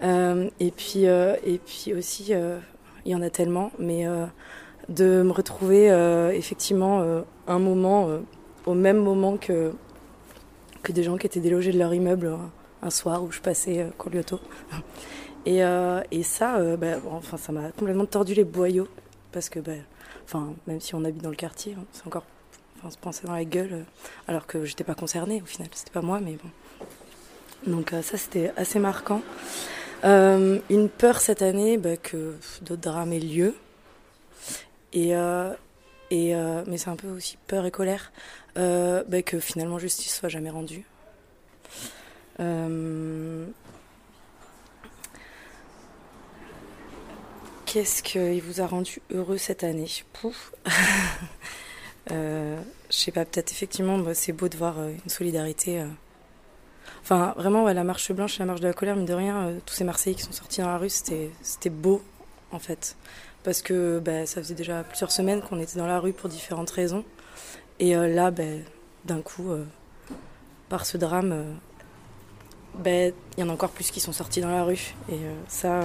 [0.03, 2.59] Euh, et, puis, euh, et puis aussi, euh,
[3.05, 4.05] il y en a tellement, mais
[4.89, 5.87] de me retrouver
[6.33, 8.09] effectivement un moment,
[8.65, 9.71] au même moment que,
[10.83, 12.37] que des gens qui étaient délogés de leur immeuble
[12.81, 14.39] un soir où je passais euh, Corliotto.
[15.45, 18.89] Et, euh, et ça, euh, bah, enfin, ça m'a complètement tordu les boyaux,
[19.31, 19.71] parce que bah,
[20.25, 22.25] enfin, même si on habite dans le quartier, hein, c'est encore
[22.77, 23.85] enfin, se penser dans la gueule,
[24.27, 27.71] alors que j'étais pas concernée au final, c'était pas moi, mais bon.
[27.71, 29.21] Donc ça, c'était assez marquant.
[30.03, 33.55] Euh, une peur cette année bah, que d'autres drames aient lieu.
[34.93, 35.53] Et, euh,
[36.11, 38.11] euh, mais c'est un peu aussi peur et colère
[38.55, 40.85] bah, que finalement justice soit jamais rendue.
[47.65, 49.89] Qu'est-ce qui vous a rendu heureux cette année?
[50.13, 50.53] Pouf.
[52.09, 52.55] Je
[52.89, 55.83] sais pas, peut-être effectivement, bah, c'est beau de voir une solidarité.
[57.09, 59.59] Enfin, vraiment, ouais, la marche blanche, la marche de la colère, mine de rien, euh,
[59.65, 62.01] tous ces Marseillais qui sont sortis dans la rue, c'était beau,
[62.51, 62.97] en fait.
[63.45, 66.69] Parce que bah, ça faisait déjà plusieurs semaines qu'on était dans la rue pour différentes
[66.69, 67.05] raisons.
[67.79, 68.43] Et euh, là, bah,
[69.05, 69.63] d'un coup, euh,
[70.67, 71.45] par ce drame,
[72.75, 74.93] bah, il y en a encore plus qui sont sortis dans la rue.
[75.09, 75.79] Et ça,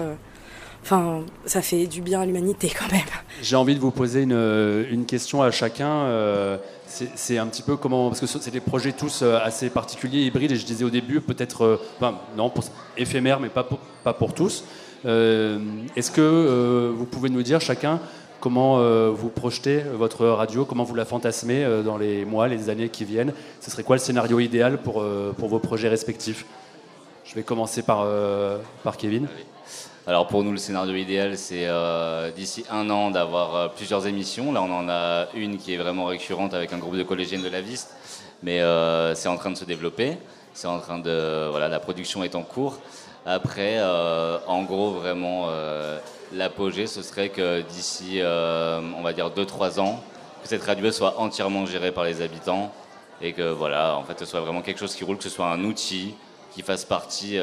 [0.83, 3.01] enfin, ça fait du bien à l'humanité quand même.
[3.41, 5.89] J'ai envie de vous poser une, une question à chacun.
[5.91, 8.09] euh, c'est un petit peu comment.
[8.09, 10.91] Parce que ce- c'est des projets tous euh, assez particuliers, hybrides, et je disais au
[10.91, 11.65] début, peut-être.
[11.65, 12.65] euh, enfin, non, pour,
[12.97, 14.65] éphémère, mais pas pour, pas pour tous.
[15.07, 15.59] Euh,
[15.97, 17.99] Est-ce que euh, vous pouvez nous dire chacun
[18.41, 22.69] comment euh, vous projetez votre radio, comment vous la fantasmez euh, dans les mois, les
[22.71, 23.33] années qui viennent?
[23.61, 26.45] Ce serait quoi le scénario idéal pour, euh, pour vos projets respectifs?
[27.25, 29.27] Je vais commencer par, euh, par Kevin.
[30.05, 34.51] Alors pour nous, le scénario idéal, c'est euh, d'ici un an d'avoir euh, plusieurs émissions.
[34.51, 37.49] Là, on en a une qui est vraiment récurrente avec un groupe de collégiennes de
[37.49, 37.95] la Viste,
[38.43, 40.19] mais euh, c'est en train de se développer.
[40.55, 42.81] C'est en train de voilà, la production est en cours.
[43.25, 45.49] Après, en gros, vraiment,
[46.33, 50.03] l'apogée, ce serait que d'ici, on va dire 2-3 ans,
[50.43, 52.71] que cette radio soit entièrement gérée par les habitants
[53.23, 55.47] et que voilà, en fait, ce soit vraiment quelque chose qui roule, que ce soit
[55.47, 56.15] un outil
[56.53, 57.39] qui fasse partie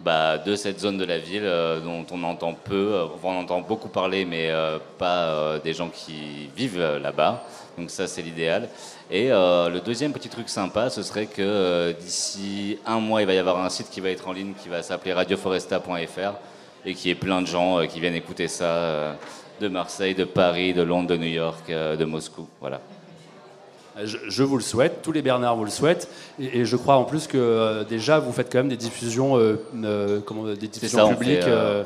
[0.00, 3.60] bah, de cette zone de la ville euh, dont on entend peu, euh, on entend
[3.60, 7.44] beaucoup parler, mais euh, pas des gens qui vivent là-bas.
[7.78, 8.68] Donc ça, c'est l'idéal.
[9.10, 13.38] Et le deuxième petit truc sympa, ce serait que d'ici un mois, il va y
[13.38, 16.34] avoir un site qui va être en ligne qui va s'appeler radioforesta.fr
[16.86, 19.16] et qui est plein de gens qui viennent écouter ça
[19.60, 22.48] de Marseille, de Paris, de Londres, de New York, de Moscou.
[22.60, 22.80] Voilà.
[24.02, 26.08] Je, je vous le souhaite, tous les Bernards vous le souhaitent,
[26.40, 29.36] et, et je crois en plus que euh, déjà vous faites quand même des diffusions,
[29.38, 31.42] euh, euh, comment, des diffusions ça, on publiques.
[31.42, 31.84] fait,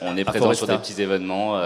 [0.00, 1.60] On est présent sur des petits événements,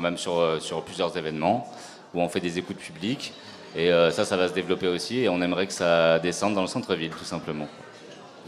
[0.00, 1.66] même sur, sur plusieurs événements,
[2.14, 3.32] où on fait des écoutes publiques.
[3.76, 5.20] Et ça, ça va se développer aussi.
[5.20, 7.68] Et on aimerait que ça descende dans le centre-ville, tout simplement.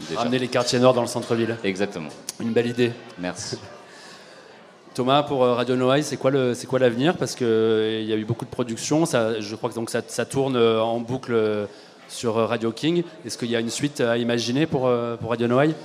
[0.07, 0.19] Déjà.
[0.21, 1.57] Ramener les quartiers nord dans le centre-ville.
[1.63, 2.09] Exactement.
[2.39, 2.91] Une belle idée.
[3.19, 3.57] Merci.
[4.93, 7.15] Thomas, pour euh, Radio Noailles, c'est quoi le- c'est quoi l'avenir?
[7.15, 9.05] Parce qu'il y a eu beaucoup de productions.
[9.05, 11.65] Je crois que donc ça, tourne euh, en boucle euh,
[12.09, 13.03] sur euh, Radio King.
[13.25, 15.75] Est-ce qu'il y a une suite à imaginer pour, euh, pour Radio Noailles?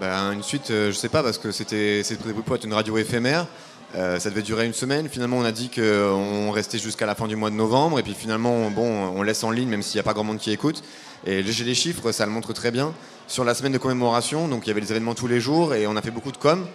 [0.00, 2.98] Ben, une suite, euh, je sais pas, parce que c'était c'était pour être une radio
[2.98, 3.46] éphémère.
[3.94, 5.08] Euh, ça devait durer une semaine.
[5.08, 7.98] Finalement, on a dit qu'on restait jusqu'à la fin du mois de novembre.
[8.00, 10.38] Et puis finalement, bon, on laisse en ligne, même s'il n'y a pas grand monde
[10.38, 10.82] qui écoute.
[11.26, 12.92] Et j'ai les chiffres, ça le montre très bien.
[13.28, 15.86] Sur la semaine de commémoration, donc il y avait des événements tous les jours et
[15.86, 16.66] on a fait beaucoup de com.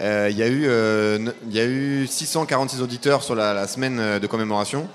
[0.00, 3.66] Euh, Il y, a eu, euh, ne- il y a eu 646 auditeurs sur la,
[3.66, 4.88] semaine euh, de commémoration.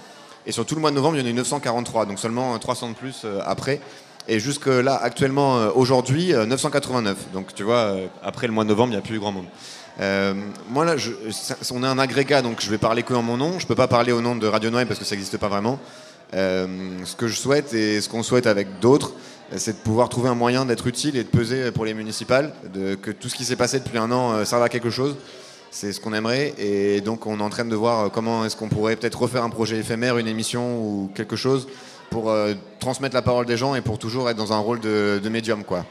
[0.46, 2.54] Et sur tout le mois de novembre, il y en a eu 943, donc seulement
[2.54, 3.80] euh, 300 de plus euh, après.
[4.28, 7.18] Et jusque là, actuellement, euh, aujourd'hui, euh, 989.
[7.34, 9.46] Donc tu vois, euh, après le mois de novembre, il n'y a plus grand monde.
[10.00, 10.34] Euh,
[10.70, 10.96] moi là,
[11.72, 13.60] on est un agrégat, donc je vais parler que en mon nom.
[13.60, 15.80] Je peux pas parler au nom de Radio Noël parce que ça n'existe pas vraiment.
[16.34, 16.66] Euh,
[17.06, 19.18] ce que je souhaite et ce qu'on souhaite avec d'autres, euh,
[19.58, 22.96] c'est de pouvoir trouver un moyen d'être utile et de peser pour les municipales, de,
[22.96, 25.16] que tout ce qui s'est passé depuis un an euh, serve à quelque chose.
[25.72, 28.56] C'est ce qu'on aimerait et donc on est en train de voir euh, comment est-ce
[28.56, 31.68] qu'on pourrait peut-être refaire un projet éphémère, une émission ou quelque chose
[32.10, 35.30] pour euh, transmettre la parole des gens et pour toujours être dans un rôle de,
[35.30, 35.86] médium quoi.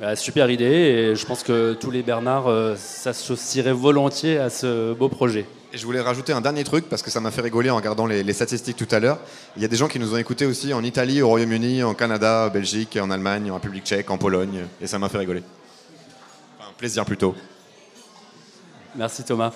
[0.00, 5.08] Bah, Super idée, et je pense que tous les Bernards s'associeraient volontiers à ce beau
[5.08, 5.46] projet.
[5.74, 8.06] Et je voulais rajouter un dernier truc parce que ça m'a fait rigoler en regardant
[8.06, 9.18] les, les statistiques tout à l'heure.
[9.56, 11.94] Il y a des gens qui nous ont écoutés aussi en Italie, au Royaume-Uni, en
[11.94, 14.66] Canada, en Belgique, en Allemagne, en République tchèque, en Pologne.
[14.80, 15.42] Et ça m'a fait rigoler.
[16.60, 17.34] Enfin, plaisir plutôt.
[18.94, 19.50] Merci Thomas.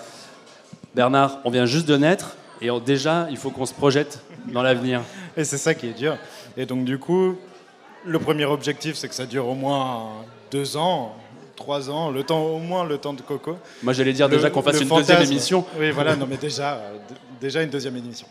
[0.93, 4.19] Bernard, on vient juste de naître, et on- déjà, il faut qu'on se projette
[4.53, 5.03] dans l'avenir.
[5.37, 6.19] Et c'est ça qui est dur.
[6.57, 7.37] Et donc, du coup,
[8.05, 10.09] le premier objectif, c'est que ça dure au moins
[10.51, 11.15] deux ans,
[11.59, 13.57] trois ans, le temps, au moins le temps de Coco.
[13.83, 15.65] Moi, j'allais dire déjà qu'on fasse une deuxième émission.
[15.79, 16.97] Oui, voilà, non, mais déjà, euh,
[17.41, 18.27] déjà une deuxième émission.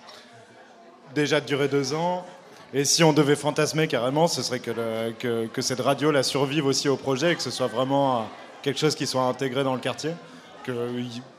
[1.13, 2.26] Déjà de durer deux ans.
[2.74, 6.24] Et si on devait fantasmer carrément, ce serait que, le- que, que cette radio la
[6.24, 8.24] survive aussi au projet et que ce soit vraiment euh,
[8.62, 10.12] quelque chose qui soit intégré dans le quartier,
[10.63, 10.72] que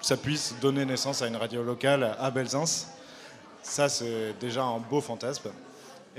[0.01, 2.87] ça puisse donner naissance à une radio locale à Belzins.
[3.63, 5.51] Ça, c'est déjà un beau fantasme.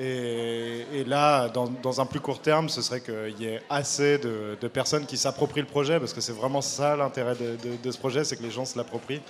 [0.01, 5.05] Et, là, dans, un plus court terme, ce serait qu'il y ait assez de, personnes
[5.05, 8.43] qui s'approprient le projet, parce que c'est vraiment ça l'intérêt de, ce projet, c'est que
[8.43, 9.21] les gens se l'approprient.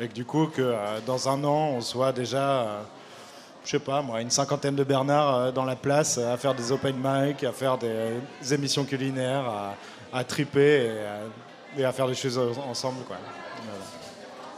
[0.00, 2.82] Et que du coup, que euh, dans un an, on soit déjà, euh,
[3.64, 6.72] je sais pas moi, une cinquantaine de Bernard euh, dans la place, à faire des
[6.72, 10.92] open mic, à faire des, émissions culinaires, à, à triper
[11.76, 13.04] et à, faire des choses ensemble.
[13.06, 13.16] Quoi.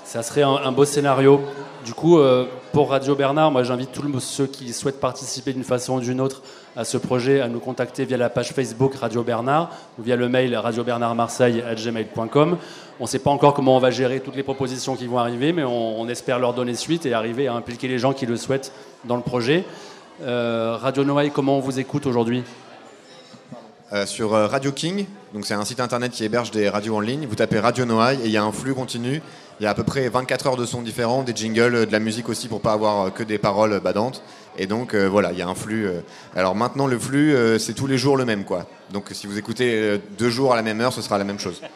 [0.05, 1.41] Ça serait un, beau scénario.
[1.85, 5.97] Du coup, euh, pour Radio Bernard, moi j'invite tous ceux qui souhaitent participer d'une façon
[5.97, 6.43] ou d'une autre
[6.77, 10.29] à ce projet à nous contacter via la page Facebook Radio Bernard ou via le
[10.29, 12.59] mail radiobernardmarseille.gmail.com.
[13.01, 15.53] On ne sait pas encore comment on va gérer toutes les propositions qui vont arriver,
[15.53, 18.73] mais on, espère leur donner suite et arriver à impliquer les gens qui le souhaitent
[19.05, 19.65] dans le projet.
[20.23, 22.45] Euh, Radio Noailles, comment on vous écoute aujourd'hui
[23.93, 27.27] Euh, sur Radio King, donc c'est un site internet qui héberge des radios en ligne.
[27.27, 29.23] Vous tapez Radio Noailles et il y a un flux continu.
[29.61, 31.93] Il y a à peu près 24 heures de sons différents, des jingles, euh, de
[31.93, 34.23] la musique aussi pour pas avoir euh, que des paroles badantes.
[34.59, 35.87] Et donc euh, voilà, il y a un flux.
[35.87, 36.01] euh.
[36.35, 38.67] Alors maintenant le flux, euh, c'est tous les jours le même quoi.
[38.93, 41.39] Donc si vous écoutez euh, deux jours à la même heure, ce sera la même
[41.39, 41.61] chose.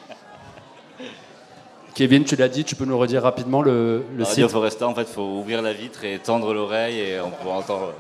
[1.95, 4.95] Kevin, tu l'as dit, tu peux nous redire rapidement le, le Radio site Foresta, en
[4.95, 7.93] fait, il faut ouvrir la vitre et tendre l'oreille et on pourra entendre.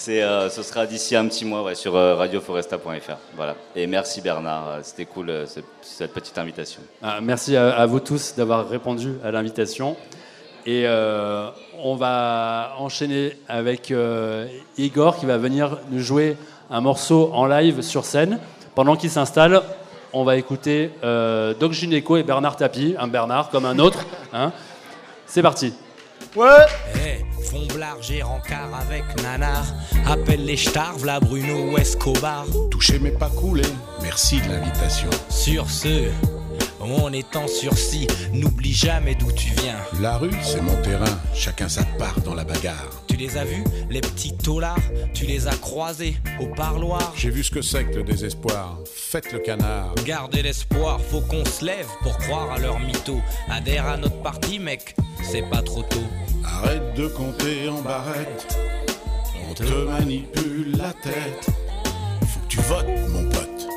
[0.00, 3.16] C'est, euh, ce sera d'ici un petit mois ouais, sur euh, radioforesta.fr.
[3.34, 3.56] Voilà.
[3.74, 6.80] Et merci Bernard, euh, c'était cool euh, ce- cette petite invitation.
[7.02, 9.96] Ah, merci à, à vous tous d'avoir répondu à l'invitation.
[10.66, 11.48] Et euh,
[11.82, 16.36] on va enchaîner avec euh, Igor qui va venir nous jouer
[16.70, 18.38] un morceau en live sur scène.
[18.76, 19.62] Pendant qu'il s'installe,
[20.12, 24.04] on va écouter euh, Doc Gineco et Bernard Tapie, un Bernard comme un autre.
[24.32, 24.52] hein.
[25.26, 25.74] C'est parti.
[26.36, 26.46] Ouais
[27.50, 29.64] Fomblard, j'ai rencard avec Nanar.
[30.06, 32.44] Appelle les stars, v'là Bruno ou Escobar.
[32.70, 33.62] Touché mais pas coulé.
[34.02, 35.08] Merci de l'invitation.
[35.30, 36.08] Sur ce,
[36.80, 38.06] on est en sursis.
[38.32, 39.78] N'oublie jamais d'où tu viens.
[40.00, 41.18] La rue, c'est mon terrain.
[41.34, 43.07] Chacun sa part dans la bagarre.
[43.18, 44.78] Tu les as vus, les petits taulards
[45.12, 48.78] Tu les as croisés au parloir J'ai vu ce que c'est que le désespoir.
[48.94, 49.92] Faites le canard.
[50.04, 53.20] Gardez l'espoir, faut qu'on se lève pour croire à leur mytho.
[53.48, 54.94] Adhère à notre parti, mec,
[55.24, 56.06] c'est pas trop tôt.
[56.44, 58.56] Arrête de compter en barrette.
[59.50, 61.46] On te manipule la tête.
[62.20, 63.68] Faut que tu votes, mon pote.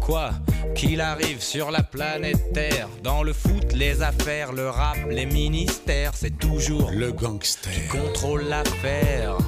[0.00, 0.32] Quoi?
[0.74, 6.12] Qu'il arrive sur la planète Terre, dans le foot, les affaires, le rap, les ministères,
[6.14, 9.38] c'est toujours le gangster qui contrôle l'affaire.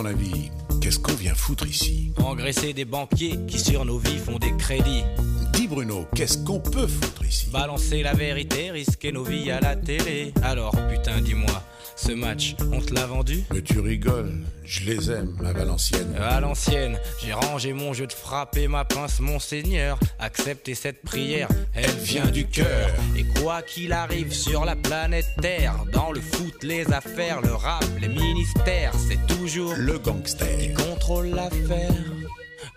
[0.00, 4.38] Ton avis, qu'est-ce qu'on vient foutre ici Engraisser des banquiers qui sur nos vies font
[4.38, 5.04] des crédits.
[5.52, 9.76] Dis Bruno, qu'est-ce qu'on peut foutre ici Balancer la vérité, risquer nos vies à la
[9.76, 10.32] télé.
[10.42, 11.62] Alors putain, dis-moi,
[12.00, 13.44] ce match, on te l'a vendu?
[13.52, 14.32] Mais tu rigoles,
[14.64, 16.14] je les aime à Valenciennes.
[16.18, 19.98] À l'ancienne, j'ai rangé mon jeu de frapper ma pince, mon seigneur.
[20.18, 22.88] Acceptez cette prière, elle vient du cœur.
[23.16, 27.84] Et quoi qu'il arrive sur la planète Terre, dans le foot, les affaires, le rap,
[28.00, 31.92] les ministères, c'est toujours le gangster qui contrôle l'affaire,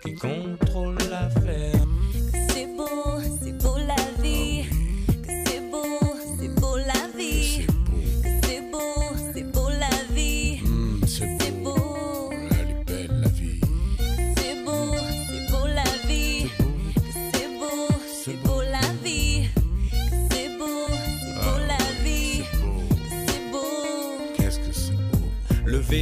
[0.04, 1.93] qui contrôle l'affaire.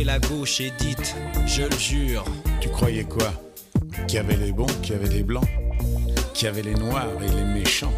[0.05, 1.15] La gauche et dites,
[1.47, 2.25] je le jure.
[2.61, 3.33] Tu croyais quoi?
[4.09, 5.49] Qu'il y avait les bons, qu'il y avait les blancs,
[6.35, 7.93] qu'il y avait les noirs et les méchants,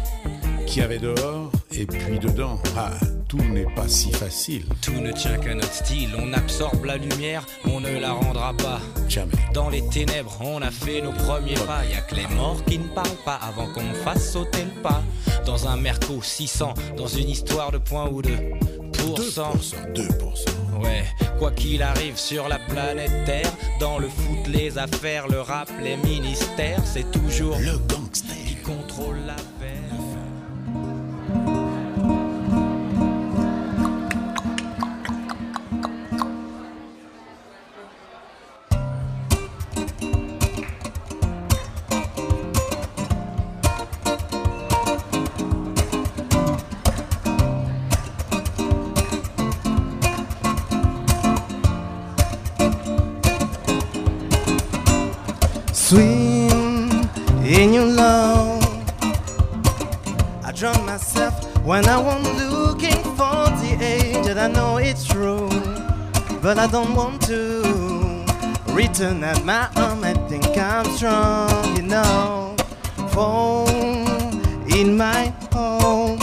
[0.67, 2.59] qu'il y avait dehors et puis dedans.
[2.77, 2.91] Ah,
[3.27, 4.65] tout n'est pas si facile.
[4.81, 6.09] Tout ne tient qu'à notre style.
[6.17, 8.79] On absorbe la lumière, on ne la rendra pas.
[9.09, 9.33] Jamais.
[9.53, 11.83] Dans les ténèbres, on a fait nos premiers pas.
[11.85, 15.03] Y a que les morts qui ne parlent pas avant qu'on fasse sauter le pas.
[15.45, 18.39] Dans un Merco 600, dans une histoire de point ou deux.
[19.05, 20.81] Pour 2%, 2%.
[20.81, 21.05] Ouais,
[21.37, 25.95] quoi qu'il arrive sur la planète Terre, dans le foot, les affaires, le rap, les
[25.97, 28.34] ministères, c'est toujours le gangster
[66.45, 67.63] but I don't want to
[68.67, 70.03] return at my arm.
[70.03, 72.55] I think I'm strong, you know.
[73.09, 73.67] Fall
[74.67, 76.19] in my home.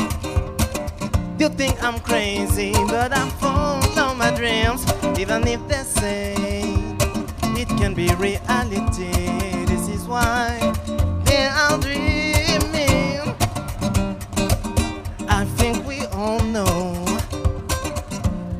[1.41, 4.85] You think I'm crazy, but I'm full follow my dreams,
[5.18, 6.35] even if they say
[7.61, 9.12] it can be reality.
[9.66, 10.59] This is why
[11.25, 12.12] they are dreaming.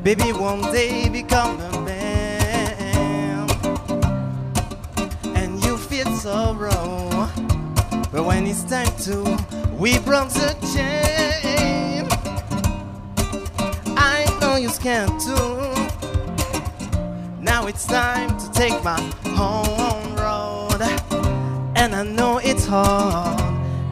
[0.03, 3.49] Baby, one day become a man,
[5.33, 7.29] and you feel sorrow.
[8.11, 9.23] But when it's time to,
[9.77, 12.05] we broke the chain.
[13.97, 15.71] I know you're scared too.
[17.41, 18.99] Now it's time to take my
[19.39, 20.81] own road.
[21.77, 23.39] And I know it's hard,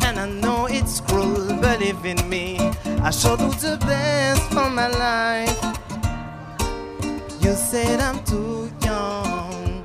[0.03, 1.55] and I know it's cruel.
[1.61, 2.59] Believe in me,
[3.01, 5.80] I shall do the best for my life.
[7.51, 9.83] You said I'm too young.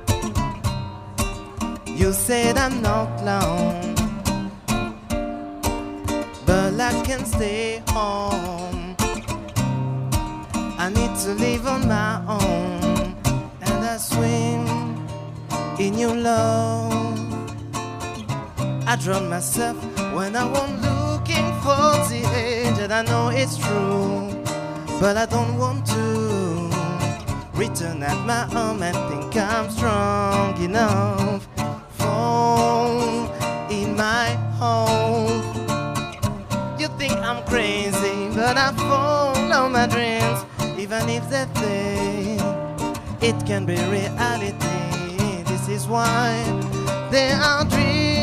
[1.85, 3.93] You said I'm not long.
[6.45, 8.95] But I can stay home.
[10.79, 13.17] I need to live on my own.
[13.59, 15.05] And I swim
[15.77, 17.19] in your love.
[18.87, 19.75] I drown myself
[20.15, 22.79] when I won't looking for the edge.
[22.79, 24.31] And I know it's true.
[25.01, 26.16] But I don't want to
[27.57, 31.47] return at my home and think I'm strong enough.
[31.97, 33.25] Fall
[33.71, 34.29] in my
[34.61, 35.41] home.
[36.79, 40.45] You think I'm crazy, but I follow my dreams,
[40.77, 45.43] even if they think it can be reality.
[45.45, 46.43] This is why
[47.09, 48.16] they are dreaming.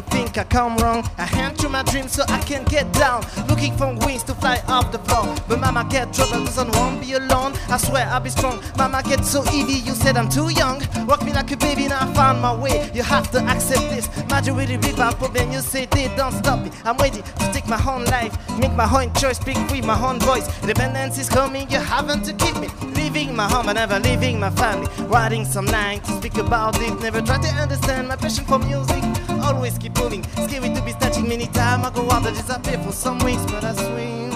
[0.00, 1.04] You think I come wrong?
[1.18, 3.24] I hand to my dreams so I can get down.
[3.48, 5.34] Looking for wings to fly off the floor.
[5.48, 7.52] But mama get trouble, doesn't want be alone.
[7.68, 8.62] I swear I'll be strong.
[8.78, 10.80] Mama get so easy, you said I'm too young.
[11.06, 12.90] Rock me like a baby, now I found my way.
[12.94, 14.08] You have to accept this.
[14.30, 16.70] Major really big bad problem, you say they don't stop me.
[16.84, 20.18] I'm ready to take my own life, make my own choice, speak with my own
[20.20, 20.46] voice.
[20.62, 22.68] Independence is coming, you haven't to keep me.
[22.94, 24.88] Leaving my home, but never leaving my family.
[25.06, 27.00] Writing some lines to speak about it.
[27.00, 29.02] Never try to understand my passion for music.
[29.50, 30.22] Always keep moving.
[30.48, 31.84] Scary to be touching many times.
[31.84, 34.30] I go out and disappear for some weeks, but I swim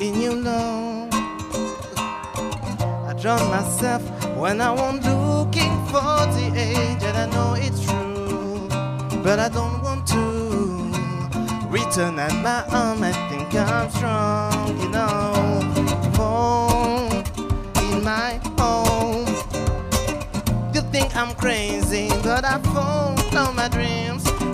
[0.00, 1.08] in your love.
[3.08, 4.02] I drown myself
[4.36, 8.68] when I won't looking for the age, and I know it's true,
[9.22, 10.22] but I don't want to
[11.68, 13.02] return at my arm.
[13.02, 15.32] I think I'm strong, you know.
[16.14, 17.12] Fall
[17.92, 19.26] in my home.
[20.74, 23.79] You think I'm crazy, but I follow my dreams,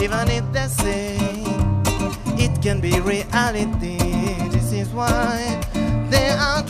[0.07, 1.17] even if they say
[2.39, 3.99] it can be reality.
[4.51, 5.61] This is why
[6.11, 6.63] they are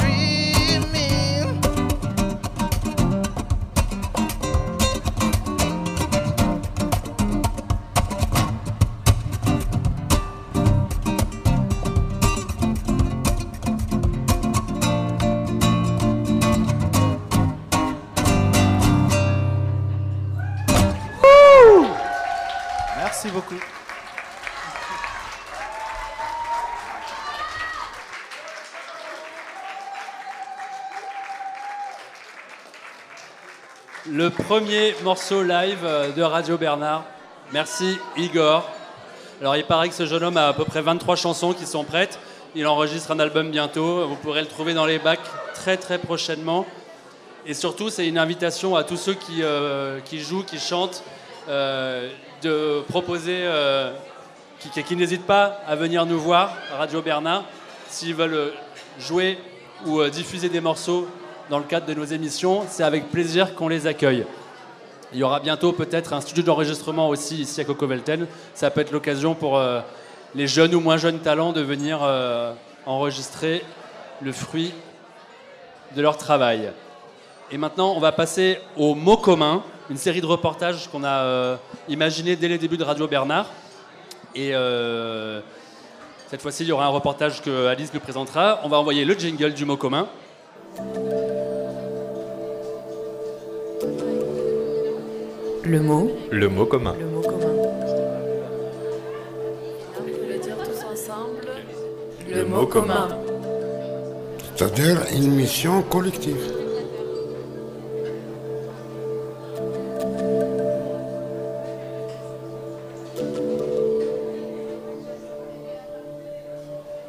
[34.27, 37.05] Le premier morceau live euh, de Radio Bernard.
[37.53, 38.69] Merci Igor.
[39.41, 41.85] Alors il paraît que ce jeune homme a à peu près 23 chansons qui sont
[41.85, 42.19] prêtes.
[42.57, 44.05] Il enregistre un album bientôt.
[44.09, 45.21] Vous pourrez le trouver dans les bacs
[45.55, 46.67] très très prochainement.
[47.47, 51.05] Et surtout, c'est une invitation à tous ceux qui, euh, qui jouent, qui chantent,
[51.49, 52.11] euh,
[52.43, 53.49] de proposer,
[54.59, 57.45] qui, qui- qui n'hésitent pas à venir nous voir Radio Bernard,
[57.89, 58.53] s'ils veulent
[58.99, 59.39] jouer
[59.85, 61.07] ou diffuser des morceaux
[61.51, 62.65] dans le cadre de nos émissions.
[62.69, 64.27] C'est avec plaisir qu'on les accueille.
[65.13, 68.27] Il y aura bientôt peut-être un studio d'enregistrement aussi ici à Cocovelten.
[68.55, 69.81] Ça peut être l'occasion pour euh,
[70.35, 72.53] les jeunes ou moins jeunes talents de venir euh,
[72.85, 73.65] enregistrer
[74.21, 74.73] le fruit
[75.95, 76.73] de leur travail.
[77.51, 81.57] Et maintenant, on va passer au mot commun, une série de reportages qu'on a euh,
[81.89, 83.47] imaginé dès les débuts de Radio Bernard.
[84.35, 85.41] Et euh,
[86.29, 88.61] cette fois-ci, il y aura un reportage que Alice nous présentera.
[88.65, 90.09] On va envoyer le jingle du mot commun.
[95.65, 96.11] Le mot.
[96.31, 96.95] Le mot commun.
[96.99, 97.55] Le mot commun.
[99.99, 101.49] On peut le dire tous ensemble.
[102.29, 103.09] Le mot commun.
[104.55, 106.53] C'est-à-dire une mission collective.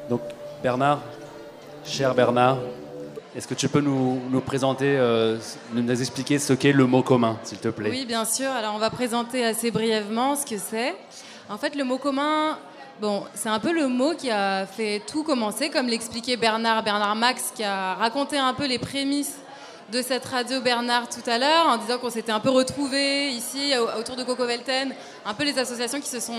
[0.10, 0.22] Donc
[0.64, 1.02] Bernard,
[1.84, 2.58] cher Bernard,
[3.38, 5.38] est-ce que tu peux nous, nous présenter, euh,
[5.72, 7.92] nous expliquer ce qu'est le mot commun, s'il te plaît?
[7.92, 8.50] Oui, bien sûr.
[8.50, 10.96] Alors, on va présenter assez brièvement ce que c'est.
[11.48, 12.58] En fait, le mot commun,
[13.00, 17.16] bon, c'est un peu le mot qui a fait tout commencer, comme l'expliquait Bernard, Bernard
[17.16, 19.36] Max, qui a raconté un peu les prémices
[19.92, 23.72] de cette radio Bernard tout à l'heure, en disant qu'on s'était un peu retrouvés ici,
[23.78, 24.94] au- autour de Coco Velten,
[25.26, 26.34] un peu les associations qui se sont,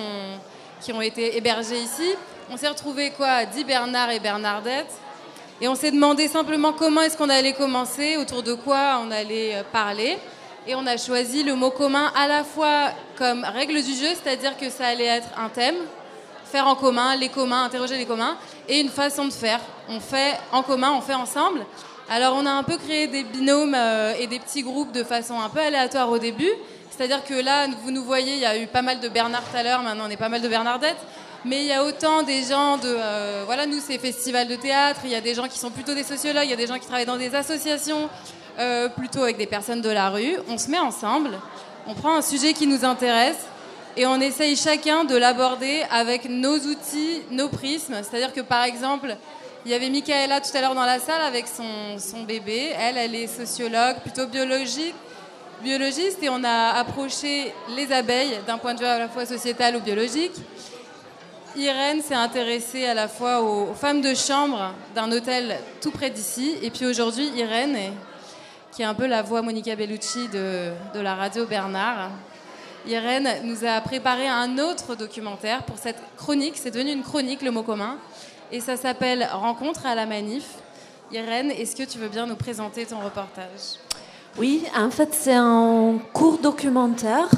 [0.83, 2.11] qui ont été hébergées ici.
[2.51, 4.91] On s'est retrouvés quoi, dit Bernard et Bernardette.
[5.61, 9.57] Et on s'est demandé simplement comment est-ce qu'on allait commencer, autour de quoi on allait
[9.57, 10.17] euh, parler.
[10.69, 14.57] Et on a choisi le mot commun à la fois comme règle du jeu, c'est-à-dire
[14.57, 15.75] que ça allait être un thème,
[16.45, 18.37] faire en commun, les communs, interroger les communs,
[18.69, 19.61] et une façon de faire.
[19.89, 21.67] On fait en commun, on fait ensemble.
[22.09, 25.41] Alors on a un peu créé des binômes euh, et des petits groupes de façon
[25.41, 26.53] un peu aléatoire au début.
[26.89, 29.57] C'est-à-dire que là, vous nous voyez, il y a eu pas mal de Bernard tout
[29.57, 30.97] à l'heure, maintenant on est pas mal de Bernardette.
[31.49, 32.95] Mais il y a autant des gens de...
[32.95, 35.95] euh, voilà, nous c'est festival de théâtre, il y a des gens qui sont plutôt
[35.95, 38.11] des sociologues, il y a des gens qui travaillent dans des associations,
[38.59, 40.37] euh, plutôt avec des personnes de la rue.
[40.51, 41.31] On se met ensemble,
[41.87, 43.39] on prend un sujet qui nous intéresse
[43.97, 47.97] et on essaye chacun de l'aborder avec nos outils, nos prismes.
[48.03, 49.17] C'est-à-dire que par exemple,
[49.65, 52.75] il y avait Michaela tout à l'heure dans la salle avec son, son bébé.
[52.79, 54.95] Elle, elle est sociologue, plutôt biologique,
[55.63, 59.77] biologiste, et on a approché les abeilles d'un point de vue à la fois sociétal
[59.77, 60.35] ou biologique.
[61.59, 66.55] Irène s'est intéressée à la fois aux, femmes de chambre d'un hôtel tout près d'ici.
[66.63, 67.77] Et puis aujourd'hui, Irène,
[68.71, 72.11] qui est un peu la voix Monica Bellucci de, de la radio Bernard,
[72.87, 76.55] Irène nous a préparé un autre documentaire pour cette chronique.
[76.57, 77.97] C'est devenu une chronique, le mot commun.
[78.53, 80.45] Et ça s'appelle Rencontre à la manif.
[81.11, 83.79] Irène, est-ce que tu veux bien nous présenter ton reportage?
[84.39, 87.29] Oui, en fait, c'est un court documentaire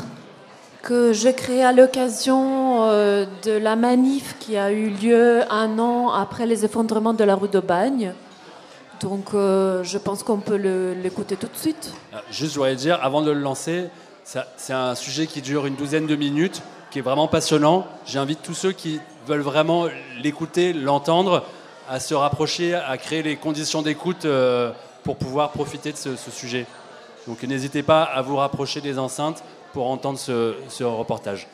[0.83, 6.11] que j'ai créé à l'occasion euh, de la manif qui a eu lieu un an
[6.11, 8.15] après les effondrements de la rue de Bagne.
[9.01, 10.57] Donc, euh, je pense qu'on peut
[11.03, 11.93] l'écouter tout de suite.
[12.13, 13.87] Ah, Juste, je voudrais dire, avant de le lancer,
[14.25, 17.87] c'est un sujet qui dure une douzaine de minutes, qui est vraiment passionnant.
[18.07, 19.87] J'invite tous ceux qui veulent vraiment
[20.23, 21.45] l'écouter, l'entendre,
[21.89, 24.71] à se rapprocher, à créer les conditions d'écoute euh,
[25.03, 26.67] pour pouvoir profiter de ce sujet.
[27.27, 29.43] Donc n'hésitez pas à vous rapprocher des enceintes
[29.73, 31.49] pour entendre ce, reportage.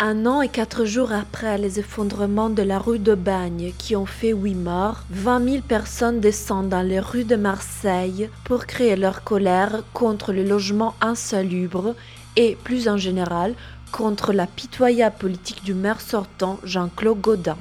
[0.00, 4.06] Un an et quatre jours après les effondrements de la rue de Bagne qui ont
[4.06, 9.22] fait huit morts, 20 000 personnes descendent dans les rues de Marseille pour créer leur
[9.22, 11.94] colère contre le logement insalubre
[12.36, 13.54] et, plus en général,
[13.92, 17.56] contre la pitoyable politique du maire sortant Jean-Claude Gaudin.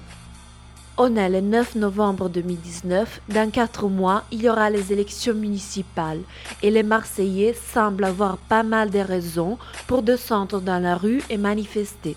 [0.96, 3.22] On est le 9 novembre 2019.
[3.30, 6.20] Dans quatre mois, il y aura les élections municipales
[6.62, 11.38] et les Marseillais semblent avoir pas mal de raisons pour descendre dans la rue et
[11.38, 12.16] manifester.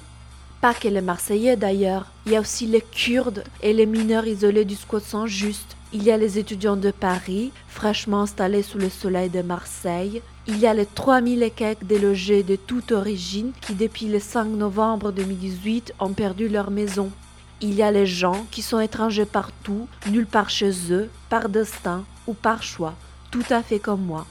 [0.61, 4.67] Pas que les Marseillais d'ailleurs, il y a aussi les Kurdes et les mineurs isolés
[4.67, 5.75] du squat sans juste.
[5.95, 10.21] Il y a les étudiants de Paris, fraîchement installés sous le soleil de Marseille.
[10.47, 14.45] Il y a les 3000 et quelques délogés de toute origine qui, depuis le 5
[14.49, 17.11] novembre 2018, ont perdu leur maison.
[17.63, 22.05] Il y a les gens qui sont étrangers partout, nulle part chez eux, par destin
[22.27, 22.95] ou par choix,
[23.31, 24.27] tout à fait comme moi.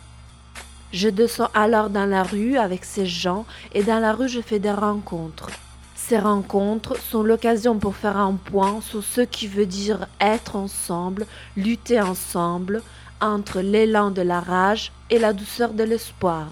[0.94, 4.60] Je descends alors dans la rue avec ces gens et dans la rue je fais
[4.60, 5.50] des rencontres.
[5.96, 11.26] Ces rencontres sont l'occasion pour faire un point sur ce qui veut dire être ensemble,
[11.58, 12.84] lutter ensemble,
[13.22, 16.50] entre l'élan de la rage et la douceur de l'espoir,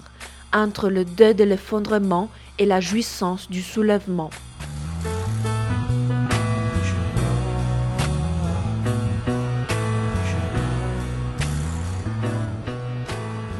[0.52, 4.30] entre le deuil de l'effondrement et la jouissance du soulèvement.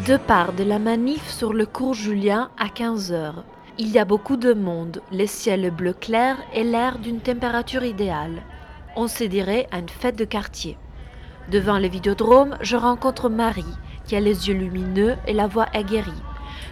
[0.06, 3.36] Départ de la manif sur le cours Julien à 15h.
[3.78, 8.42] Il y a beaucoup de monde, le ciel bleu clair et l'air d'une température idéale.
[8.96, 10.76] On se dirait à une fête de quartier.
[11.50, 13.64] Devant le vidéodrome, je rencontre Marie,
[14.04, 16.12] qui a les yeux lumineux et la voix aguerrie.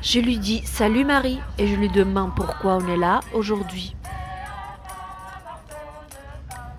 [0.03, 3.97] Je lui dis Salut Marie et je lui demande pourquoi on est là aujourd'hui.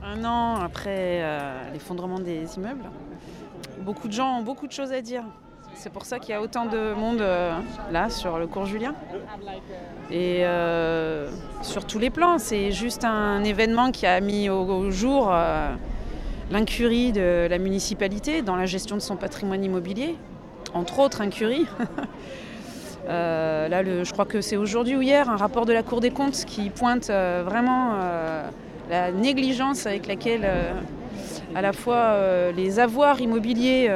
[0.03, 2.91] Un an après euh, l'effondrement des immeubles,
[3.79, 5.23] beaucoup de gens ont beaucoup de choses à dire.
[5.75, 7.51] C'est pour ça qu'il y a autant de monde euh,
[7.91, 8.93] là sur le cours Julien.
[10.11, 11.29] Et euh,
[11.61, 15.73] sur tous les plans, c'est juste un événement qui a mis au, jour euh,
[16.51, 20.15] l'incurie de la municipalité dans la gestion de son patrimoine immobilier,
[20.73, 21.65] entre autres incurie.
[23.07, 26.45] Là, je crois que c'est aujourd'hui ou hier, un rapport de la Cour des comptes
[26.45, 27.97] qui pointe vraiment
[28.89, 30.47] la négligence avec laquelle
[31.53, 32.15] à la fois
[32.55, 33.89] les avoirs immobiliers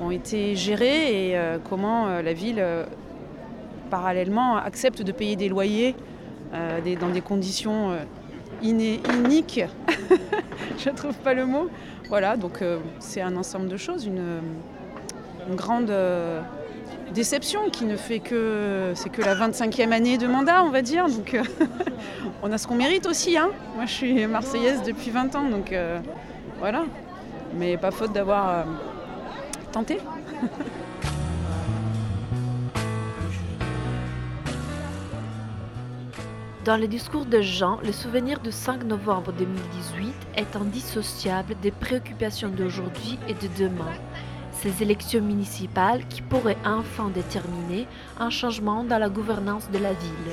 [0.00, 2.84] ont été gérés et euh, comment euh, la ville, euh,
[3.90, 5.94] parallèlement, accepte de payer des loyers
[7.00, 7.96] dans des conditions
[8.62, 9.64] iné- iniques.
[10.78, 11.68] je ne trouve pas le mot.
[12.08, 12.62] Voilà, donc
[13.00, 14.40] c'est un ensemble de choses, une,
[15.56, 15.92] grande
[17.12, 21.08] déception qui ne fait que c'est que la 25e année de mandat, on va dire.
[21.08, 21.36] Donc
[22.44, 23.36] on a ce qu'on mérite aussi.
[23.36, 23.50] Hein.
[23.74, 25.74] Moi, je suis marseillaise depuis 20 ans, donc
[26.60, 26.84] voilà.
[27.58, 28.64] Mais pas faute d'avoir
[36.64, 42.50] Dans le discours de Jean, le souvenir du 5 novembre 2018 est indissociable des préoccupations
[42.50, 43.90] d'aujourd'hui et de demain.
[44.52, 47.88] Ces élections municipales qui pourraient enfin déterminer
[48.20, 50.32] un changement dans la gouvernance de la ville.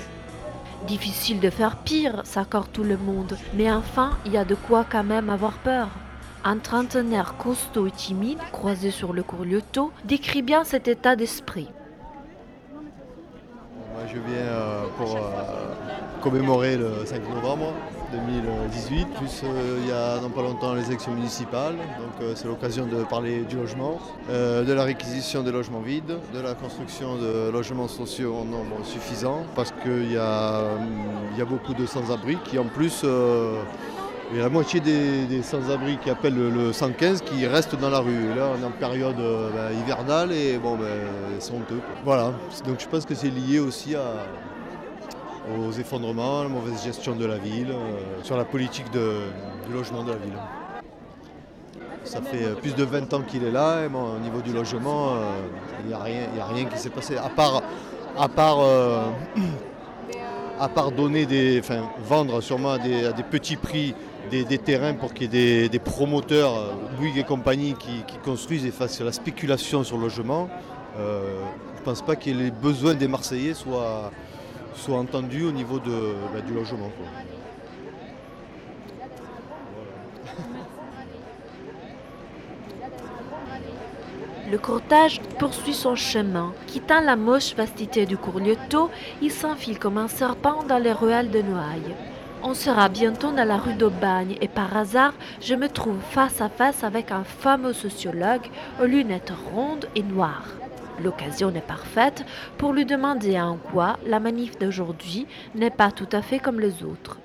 [0.87, 4.85] Difficile de faire pire, s'accorde tout le monde, mais enfin, il y a de quoi
[4.87, 5.89] quand même avoir peur.
[6.43, 11.69] Un trentenaire costaud et timide, croisé sur le cours Lyoto, décrit bien cet état d'esprit.
[14.07, 15.19] Je viens euh, pour euh,
[16.21, 17.73] commémorer le 5 novembre
[18.11, 22.87] 2018, plus euh, il y a dans pas longtemps les élections municipales, donc c'est l'occasion
[22.87, 27.87] de parler du logement, de la réquisition des logements vides, de la construction de logements
[27.87, 33.05] sociaux en nombre suffisant, parce qu'il y, y a beaucoup de sans-abri qui en plus...
[34.39, 38.31] a la moitié des, sans-abri qui appellent le, le 115 qui restent dans la rue.
[38.31, 40.85] Et là, on est en période euh, ben, hivernale et bon, ben,
[41.39, 41.81] c'est honteux.
[42.05, 42.31] Voilà,
[42.65, 43.93] donc je pense que c'est lié aussi
[45.57, 48.99] aux effondrements, à la mauvaise gestion de la ville, euh, sur la politique du
[49.73, 50.37] logement de la ville.
[52.05, 54.53] Ça fait euh, plus de 20 ans qu'il est là et bon, au niveau du
[54.53, 55.15] logement,
[55.83, 55.99] il n'y a,
[56.45, 57.15] rien- qui s'est passé.
[60.59, 63.95] À part, donner des, enfin, vendre sûrement à des petits prix
[64.31, 68.71] des, terrains pour qu'il y ait des, promoteurs, euh, Bouygues et compagnie, qui, construisent et
[68.71, 70.49] fassent la spéculation sur le logement,
[70.97, 71.41] euh,
[71.75, 74.11] je ne pense pas que les besoins des Marseillais soient,
[74.89, 76.91] entendus au niveau bah, du logement.
[84.51, 86.53] Le cortège poursuit son chemin.
[86.67, 88.41] Quittant la moche vastité du cours
[89.21, 91.95] il s'enfile comme un serpent dans les ruelles de Noailles.
[92.43, 96.49] On sera bientôt dans la rue d'Aubagne et par hasard, je me trouve face à
[96.49, 98.47] face avec un fameux sociologue
[98.81, 100.47] aux lunettes rondes et noires.
[101.03, 102.25] L'occasion est parfaite
[102.57, 106.83] pour lui demander en quoi la manif d'aujourd'hui n'est pas tout à fait comme les
[106.83, 107.19] autres.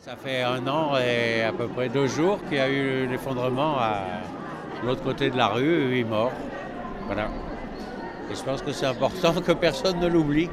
[0.00, 3.78] Ça fait un an et à peu près deux jours qu'il y a eu l'effondrement
[3.78, 4.02] à
[4.84, 6.32] l'autre côté de la rue, huit morts.
[7.06, 7.28] Voilà.
[8.30, 10.50] Et je pense que c'est important que personne ne l'oublie.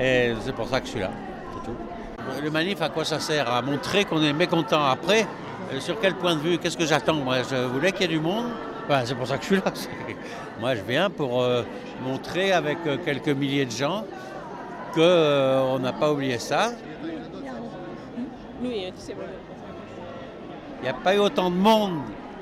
[0.00, 1.10] Et c'est pour ça que je suis là.
[2.42, 3.50] Le manif, à quoi ça sert?
[3.52, 5.26] À montrer qu'on est mécontent après?
[5.72, 6.58] Euh, Sur quel point de vue?
[6.58, 7.14] Qu'est-ce que j'attends?
[7.14, 8.46] Moi, je voulais qu'il y ait du monde.
[8.86, 9.72] Enfin, c'est pour ça que je suis là.
[10.60, 11.62] Moi, je viens pour euh,
[12.02, 14.04] montrer avec euh, quelques milliers de gens
[14.94, 16.70] qu'on n'a pas oublié ça.
[20.80, 21.98] Il n'y a pas eu autant de monde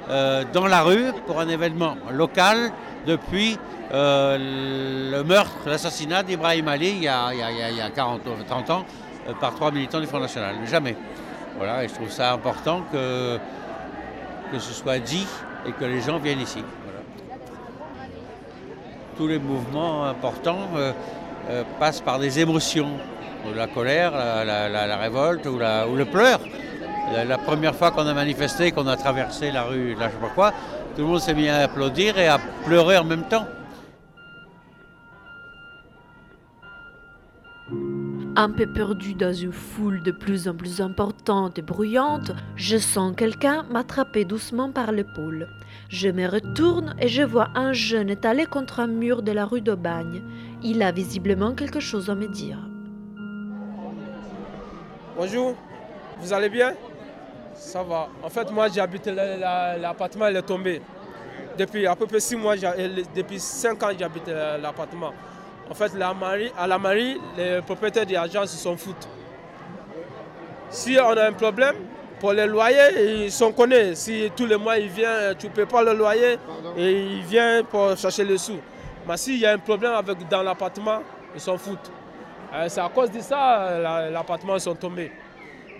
[0.09, 2.71] euh, dans la rue pour un événement local
[3.07, 3.59] depuis
[3.93, 7.71] euh, le meurtre, l'assassinat d'Ibrahim Ali il y a, il y a- il y a-
[7.71, 8.85] il y a 40 ou 30 ans
[9.41, 10.55] par trois militants du Front National.
[10.67, 10.97] Jamais.
[11.57, 13.39] Voilà, et je trouve ça important que,
[14.53, 15.27] ce soit dit
[15.67, 16.63] et que les gens viennent ici.
[19.17, 20.93] Tous les mouvements importants euh,
[21.49, 22.91] euh, passent par des émotions,
[23.55, 26.41] la colère, la, révolte ou, le pleur.
[27.15, 30.21] La, la première fois qu'on a manifesté, qu'on a traversé la rue, là, je sais
[30.21, 30.53] pas quoi,
[30.95, 33.47] tout le monde s'est mis à applaudir et à pleurer en même temps.
[38.39, 43.15] Un peu perdu dans une foule de plus en plus importante et bruyante, je sens
[43.17, 45.49] quelqu'un m'attraper doucement par l'épaule.
[45.89, 49.63] Je me retourne et je vois un jeune étalé contre un mur de la rue
[49.63, 50.23] d'Aubagne.
[50.63, 52.59] Il a visiblement quelque chose à me dire.
[55.17, 55.55] Bonjour,
[56.21, 56.75] vous allez bien?
[57.55, 58.09] Ça va.
[58.23, 60.83] En fait, moi, j'habite la- la- l'appartement, il est tombé.
[61.57, 65.15] Depuis à peu près six mois, j'ai- euh, depuis cinq ans, j'habite la- l'appartement.
[65.71, 66.15] En fait, la
[66.59, 69.09] à la mairie, les propriétaires des agences s'en foutent.
[70.71, 71.75] Si on a un problème,
[72.21, 73.95] pour les loyers, ils sont connus.
[73.95, 76.39] Si tous les mois, il vient, tu ne payes pas le loyer
[76.77, 78.59] et il vient pour chercher les sous.
[79.07, 81.01] Mais s'il y a un problème avec, dans l'appartement,
[81.35, 81.91] ils s'en foutent.
[82.55, 85.13] Euh, C'est à cause de ça euh, la- l'appartement sont tombés.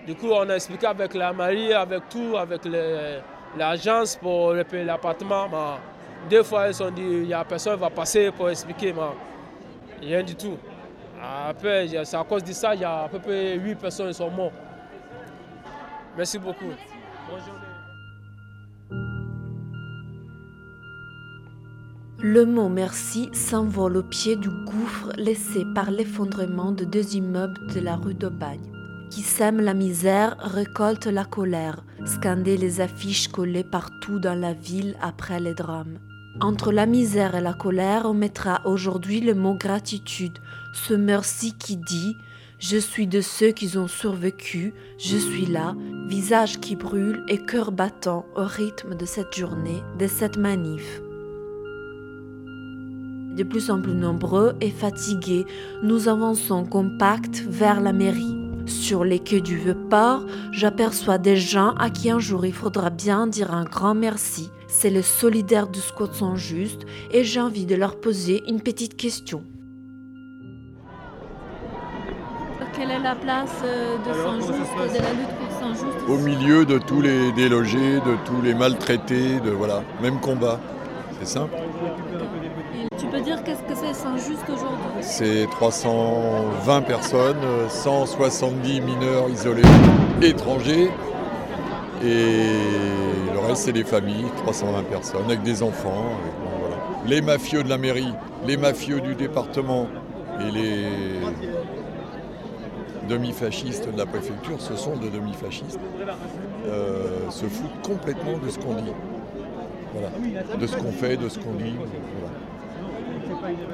[0.05, 2.61] Du coup, on a expliqué avec la mairie, avec tout, avec
[3.57, 5.47] l'agence pour payer l'appartement.
[6.29, 8.93] Deux fois, ils ont dit il n'y a personne qui va passer pour expliquer.
[8.93, 9.01] mais
[10.01, 10.57] Rien du tout.
[12.05, 14.29] C'est à cause de ça, il y a à peu près 8 personnes qui sont
[14.29, 14.53] mortes.
[16.15, 16.71] Merci beaucoup.
[22.19, 27.79] Le mot merci s'envole au pied du gouffre laissé par l'effondrement de deux immeubles de
[27.79, 28.71] la rue d'Aubagne.
[29.11, 34.95] Qui sème la misère récolte la colère, scander les affiches collées partout dans la ville
[35.01, 35.99] après les drames.
[36.39, 40.37] Entre la misère et la colère, on mettra aujourd'hui le mot gratitude,
[40.71, 42.15] ce merci qui dit
[42.59, 45.75] Je suis de ceux qui ont survécu, je suis là,
[46.07, 51.01] visage qui brûle et cœur battant au rythme de cette journée, de cette manif.
[53.35, 55.45] De plus en plus nombreux et fatigués,
[55.81, 58.37] nous avançons compact vers la mairie.
[58.67, 63.25] Sur les quais du Vieux-Port, j'aperçois des gens à qui un jour il faudra bien
[63.25, 64.51] dire un grand merci.
[64.79, 68.95] C'est les solidaires du squat sont justes et j'ai envie de leur poser une petite
[68.95, 69.41] question.
[72.75, 76.77] Quelle est la place euh, de Saint-Just, de la lutte pour Saint-Just au milieu de
[76.77, 80.59] tous les délogés, de tous les maltraités, de voilà, même combat.
[81.19, 81.55] C'est simple.
[82.75, 85.01] Et Tu peux dire qu'est-ce que c'est Saint-Just aujourd'hui?
[85.01, 89.63] C'est 320 personnes, euh, 170 mineurs isolés
[90.21, 90.91] étrangers
[92.03, 96.05] et le reste c'est des familles, 320 personnes avec des enfants.
[97.05, 98.13] Les mafieux de la mairie,
[98.45, 99.87] les mafieux du département
[100.41, 100.85] et les
[103.07, 105.79] demi-fascistes de la préfecture, ce sont de demi-fascistes,
[106.67, 108.91] euh, se foutent complètement de ce qu'on dit.
[110.59, 111.75] De ce qu'on fait, de ce qu'on dit.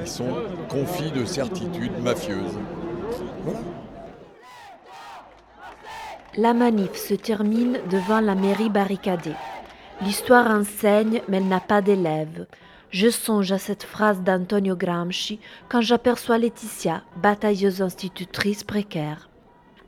[0.02, 0.30] Ils sont
[0.70, 2.58] confis de certitudes mafieuses.
[3.44, 3.60] Voilà.
[6.36, 9.36] La manif se termine devant la mairie barricadée.
[10.02, 12.48] L'histoire enseigne, mais elle n'a pas d'élèves.
[12.90, 19.30] Je songe à cette phrase d'Antonio Gramsci quand j'aperçois Laetitia, batailleuse institutrice précaire.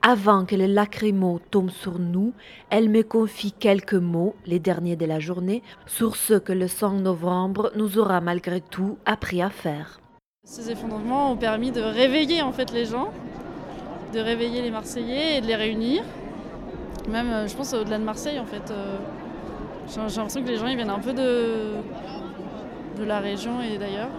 [0.04, 2.32] Avant que les lacrymos tombent sur nous,
[2.70, 6.92] elle me confie quelques mots, les derniers de la journée, sur ce que le 5
[7.00, 10.00] novembre nous aura malgré tout appris à faire.
[10.44, 13.12] Ces effondrements ont permis de réveiller en fait les gens,
[14.14, 16.04] de réveiller les Marseillais et de les réunir.
[17.10, 18.72] Même, euh, je pense, au-delà de Marseille, en fait.
[18.72, 18.98] euh,
[19.88, 21.76] J'ai l'impression que les gens ils viennent un peu de,
[23.06, 24.10] la région et d'ailleurs.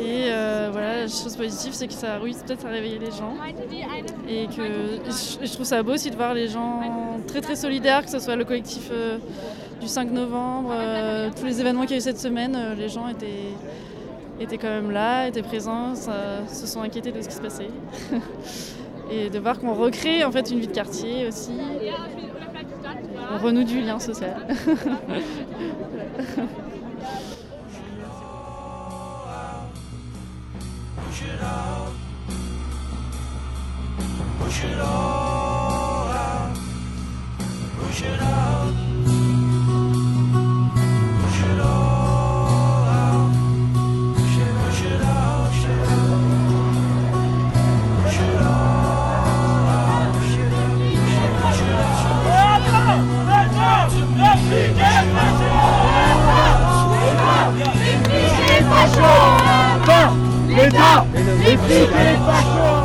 [0.00, 3.34] Et euh, voilà, la chose positive, c'est que ça, oui, peut-être à réveiller les gens.
[4.28, 6.80] Et que je, trouve ça beau aussi de voir les gens
[7.26, 9.18] très très solidaires, que ce soit le collectif euh,
[9.80, 12.88] du 5 novembre, euh, tous les événements qu'il y a eu cette semaine, euh, les
[12.88, 13.52] gens étaient,
[14.40, 17.68] étaient quand même là, étaient présents, se sont inquiétés de ce qui se passait.
[19.12, 21.52] et de voir qu'on recrée en fait une vie de quartier aussi.
[23.32, 24.46] On renoue du lien social.
[60.54, 61.06] L'État
[61.40, 62.81] Les flics et les fachos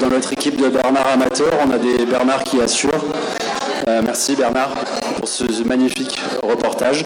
[0.00, 3.04] dans notre équipe de Bernard Amateur, on a des Bernard qui assurent.
[3.88, 4.74] Euh, merci Bernard
[5.16, 7.04] pour ce magnifique reportage.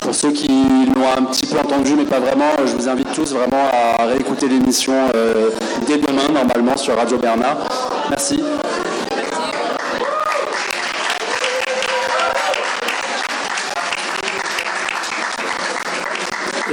[0.00, 3.32] Pour ceux qui l'ont un petit peu entendu, mais pas vraiment, je vous invite tous
[3.32, 5.50] vraiment à réécouter l'émission euh,
[5.86, 7.68] dès demain, normalement, sur Radio Bernard.
[8.10, 8.42] Merci.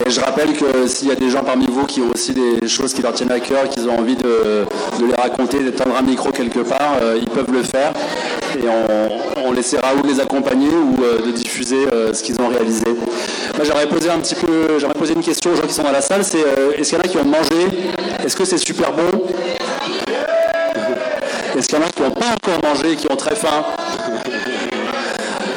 [0.06, 2.68] Et je rappelle que s'il y a des gens parmi vous qui ont aussi des
[2.68, 4.66] choses qui leur tiennent à cœur, qu'ils ont envie de,
[5.06, 7.92] les raconter, d'étendre un micro quelque part, euh, ils peuvent le faire.
[8.58, 12.40] et on, on laissera ou de les accompagner ou euh, de diffuser euh, ce qu'ils
[12.42, 12.86] ont réalisé.
[13.56, 15.92] Moi, j'aurais posé un petit peu, j'aurais posé une question aux gens qui sont dans
[15.92, 16.44] la salle, c'est
[16.78, 17.90] est-ce qu'il y en a qui ont mangé?
[18.24, 19.26] Est-ce que c'est super bon?
[21.58, 23.66] Est-ce qu'il y en a qui n'ont pas encore mangé qui ont très faim?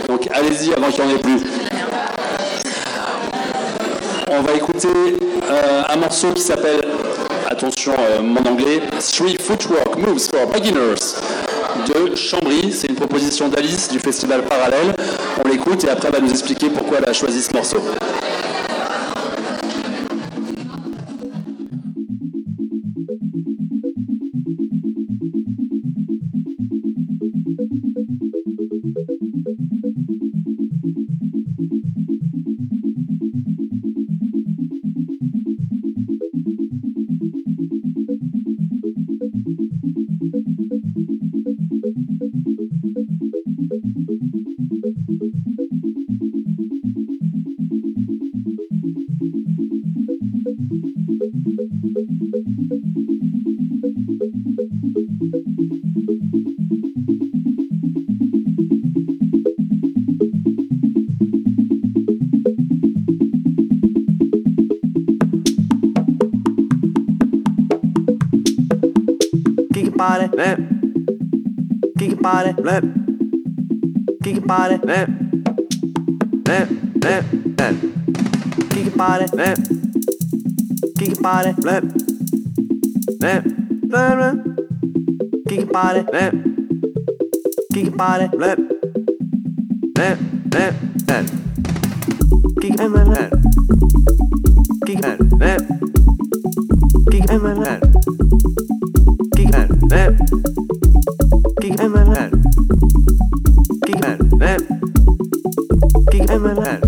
[0.08, 1.40] Donc allez-y avant qu'il n'y en ait plus.
[4.34, 6.80] On va écouter euh, un morceau qui s'appelle,
[7.50, 8.80] attention euh, mon anglais,
[9.14, 11.16] Three Footwork Moves for Beginners
[11.86, 12.72] de Chambry.
[12.72, 14.96] C'est une proposition d'Alice du festival Parallèle.
[15.44, 17.82] On l'écoute et après elle va nous expliquer pourquoi elle a choisi ce morceau.
[70.42, 70.62] left.
[71.98, 72.86] Kick your body left.
[74.24, 75.12] Kick your body left.
[76.48, 76.72] Left,
[77.04, 77.28] left,
[77.58, 77.80] left.
[78.70, 79.62] Kick your body left.
[80.98, 81.86] Kick your body left.
[83.20, 83.46] Left,
[83.92, 84.40] left, left.
[85.48, 86.36] Kick your body left.
[87.72, 88.62] Kick your body left.
[89.98, 90.22] Left,
[90.54, 90.78] left,
[91.08, 91.32] left.
[92.60, 93.34] Kick and left.
[94.86, 95.68] Kick and left.
[97.12, 98.71] Kick and left
[99.92, 100.12] that.
[101.60, 102.30] Kick and that.
[103.84, 104.60] Kick and that.
[106.10, 106.81] Kick and.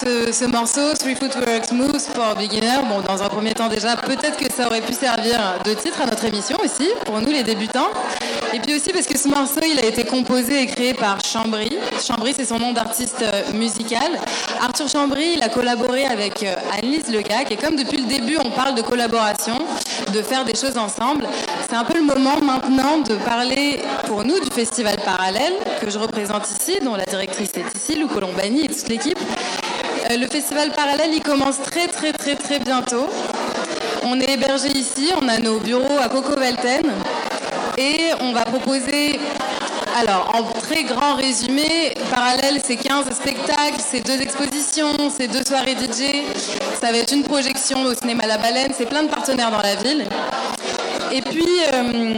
[0.00, 4.36] Ce, ce morceau, Three Footwork Moves for Beginner, bon, dans un premier temps déjà, peut-être
[4.38, 7.90] que ça aurait pu servir de titre à notre émission aussi, pour nous les débutants.
[8.54, 11.76] Et puis aussi parce que ce morceau, il a été composé et créé par Chambry.
[12.04, 14.18] Chambry, c'est son nom d'artiste euh, musical.
[14.60, 17.52] Arthur Chambry, il a collaboré avec euh, Alice Legac.
[17.52, 19.58] Et comme depuis le début, on parle de collaboration,
[20.12, 21.26] de faire des choses ensemble,
[21.68, 25.98] c'est un peu le moment maintenant de parler pour nous du Festival Parallèle, que je
[25.98, 29.18] représente ici, dont la directrice est ici, Lou Colombani et toute l'équipe.
[30.08, 33.06] Euh, Le Festival Parallèle, il commence très très très très bientôt.
[34.02, 36.90] On est hébergé ici, on a nos bureaux à Coco Velten
[37.76, 39.20] et on va proposer,
[40.00, 45.76] alors en très grand résumé, parallèle c'est 15 spectacles, c'est deux expositions, c'est deux soirées
[45.76, 46.24] DJ,
[46.80, 49.74] ça va être une projection au cinéma La Baleine, c'est plein de partenaires dans la
[49.76, 50.06] ville.
[51.12, 52.14] Et puis, euh,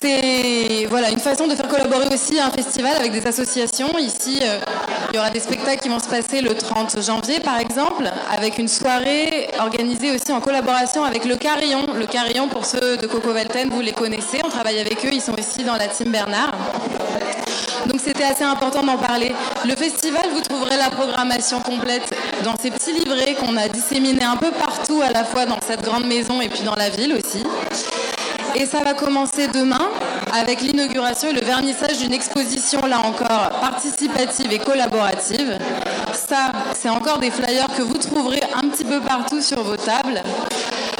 [0.00, 3.98] c'est voilà, une façon de faire collaborer aussi un festival avec des associations.
[3.98, 4.60] Ici, euh,
[5.10, 8.58] il y aura des spectacles qui vont se passer le 30 janvier, par exemple, avec
[8.58, 11.86] une soirée organisée aussi en collaboration avec le Carillon.
[11.94, 15.22] Le Carillon, pour ceux de Coco Velten, vous les connaissez, on travaille avec eux, ils
[15.22, 16.52] sont ici dans la team Bernard.
[17.86, 19.32] Donc c'était assez important d'en parler.
[19.64, 22.14] Le festival, vous trouverez la programmation complète
[22.44, 25.82] dans ces petits livrets qu'on a disséminés un peu partout, à la fois dans cette
[25.82, 27.42] grande maison et puis dans la ville aussi.
[28.54, 29.90] Et ça va commencer demain
[30.32, 35.58] avec l'inauguration et le vernissage d'une exposition, là encore, participative et collaborative.
[36.12, 40.22] Ça, c'est encore des flyers que vous trouverez un petit peu partout sur vos tables.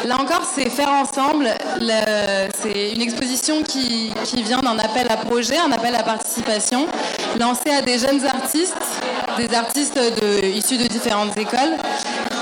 [0.07, 1.49] Là encore, c'est faire ensemble.
[1.81, 6.87] Le- C'est une exposition qui, vient d'un appel à projet, un appel à participation,
[7.39, 8.77] lancé à des jeunes artistes,
[9.37, 9.99] des artistes
[10.55, 11.75] issus de différentes écoles.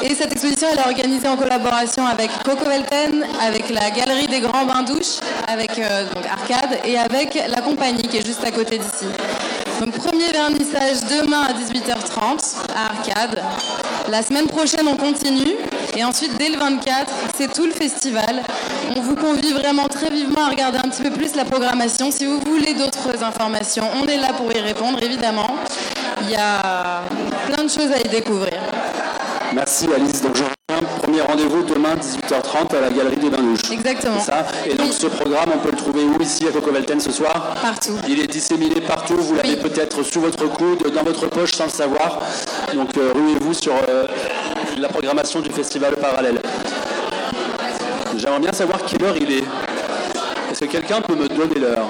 [0.02, 4.40] Et cette exposition, elle est organisée en collaboration avec Coco Velten, avec la Galerie des
[4.40, 8.78] Grands Bains Douches, avec euh, Arcade, et avec la compagnie qui est juste à côté
[8.78, 9.06] d'ici.
[9.80, 13.42] Donc premier vernissage demain à 18h30 à Arcade.
[14.08, 15.54] La semaine prochaine, on continue.
[15.96, 18.42] Et ensuite, dès le 24, c'est tout le festival.
[18.94, 22.10] On vous convie vraiment très vivement à regarder un petit peu plus la programmation.
[22.10, 25.48] Si vous voulez d'autres informations, on est là pour y répondre, évidemment.
[26.22, 27.02] Il y a
[27.46, 28.58] plein de choses à y découvrir.
[29.54, 30.20] Merci Alice.
[30.20, 33.70] Donc je reviens, premier rendez-vous demain 18h30 à la Galerie des Bains-Douches.
[33.72, 34.18] Exactement.
[34.18, 37.10] C'est ça Et donc ce programme, on peut le trouver où ici à Cocovelten ce
[37.10, 37.54] soir?
[37.62, 37.96] Partout.
[38.06, 41.70] Il est disséminé partout, vous l'avez peut-être sous votre coude, dans votre poche sans le
[41.70, 42.20] savoir.
[42.74, 44.06] Donc euh, ruez-vous sur euh,
[44.80, 46.40] la programmation du festival parallèle.
[48.16, 49.44] J'aimerais bien savoir quelle heure il est.
[50.50, 51.86] Est-ce que quelqu'un peut me donner l'heure?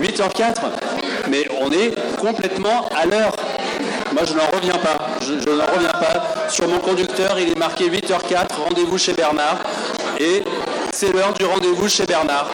[0.00, 0.54] 8h04
[1.30, 3.34] Mais on est complètement à l'heure.
[4.12, 4.98] Moi, je n'en reviens pas.
[5.22, 6.48] Je, je n'en reviens pas.
[6.48, 9.58] Sur mon conducteur, il est marqué 8h04, rendez-vous chez Bernard.
[10.18, 10.44] Et
[10.92, 12.50] c'est l'heure du rendez-vous chez Bernard.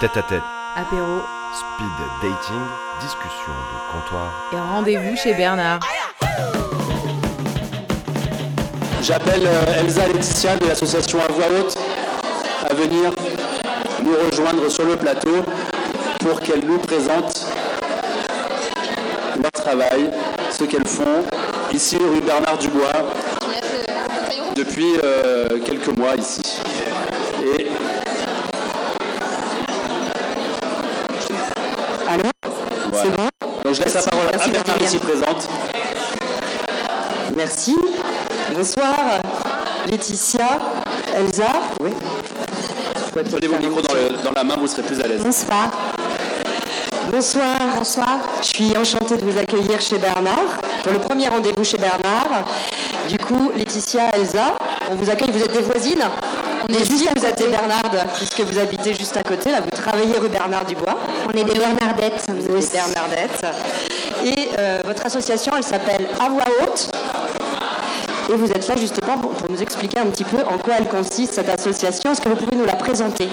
[0.00, 0.42] Tête à tête,
[0.76, 1.22] Apéro
[1.54, 2.60] speed dating,
[3.00, 4.30] discussion de comptoir.
[4.52, 5.80] et rendez-vous chez Bernard.
[9.06, 11.76] J'appelle euh, Elsa Laetitia de l'association à voix haute
[12.68, 13.12] à venir
[14.02, 15.44] nous rejoindre sur le plateau
[16.18, 17.46] pour qu'elle nous présente
[19.40, 20.10] leur travail,
[20.50, 21.22] ce qu'elles font
[21.72, 23.14] ici rue Bernard Dubois
[24.56, 26.42] depuis euh, quelques mois ici.
[27.44, 27.68] Et
[32.08, 32.30] Allô?
[32.90, 33.30] Voilà.
[33.62, 35.48] Donc je laisse la parole à Bernard qui s'y présente.
[37.36, 37.76] Merci.
[38.56, 39.20] Bonsoir,
[39.86, 40.58] Laetitia,
[41.14, 41.44] Elsa.
[41.80, 41.90] Oui.
[43.12, 45.20] Prenez vos micros dans, le- dans la main, vous serez plus à l'aise.
[45.22, 45.70] Bonsoir.
[47.10, 47.56] Bonsoir.
[47.76, 48.18] Bonsoir.
[48.40, 52.44] Je suis enchantée de vous accueillir chez Bernard, pour le premier rendez-vous chez Bernard.
[53.08, 54.56] Du coup, Laetitia, Elsa,
[54.90, 56.04] on vous accueille, vous êtes des voisines
[56.68, 59.70] on est juste vous êtes des Bernardes, puisque vous habitez juste à côté, là, vous
[59.70, 60.98] travaillez rue Bernard Dubois.
[61.28, 63.46] On est des Bernardettes, vous êtes des Bernardettes.
[64.24, 66.90] Et euh, votre association, elle s'appelle À Voix Haute.
[68.28, 71.34] Et vous êtes là justement pour, nous expliquer un petit peu en quoi elle consiste,
[71.34, 72.10] cette association.
[72.10, 73.28] Est-ce que vous pouvez nous la présenter?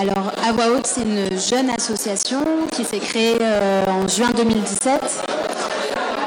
[0.00, 5.24] Alors, voix haute, c'est une jeune association qui s'est créée euh, en juin 2017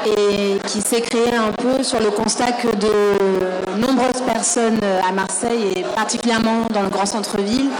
[0.06, 5.12] et qui s'est créée un peu sur le constat que de nombreuses personnes euh, à
[5.12, 7.70] Marseille et particulièrement dans le grand centre-ville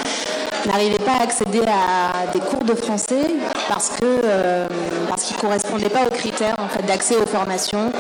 [0.67, 3.35] n'arrivaient pas à accéder à des cours de français
[3.69, 4.67] parce que euh,
[5.09, 7.93] parce correspondaient pas aux critères en fait, d'accès aux formations.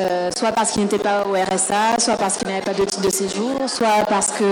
[0.00, 3.02] Euh, soit parce qu'ils n'étaient pas au RSA, soit parce qu'ils n'avaient pas de titre
[3.02, 4.50] de séjour, soit parce que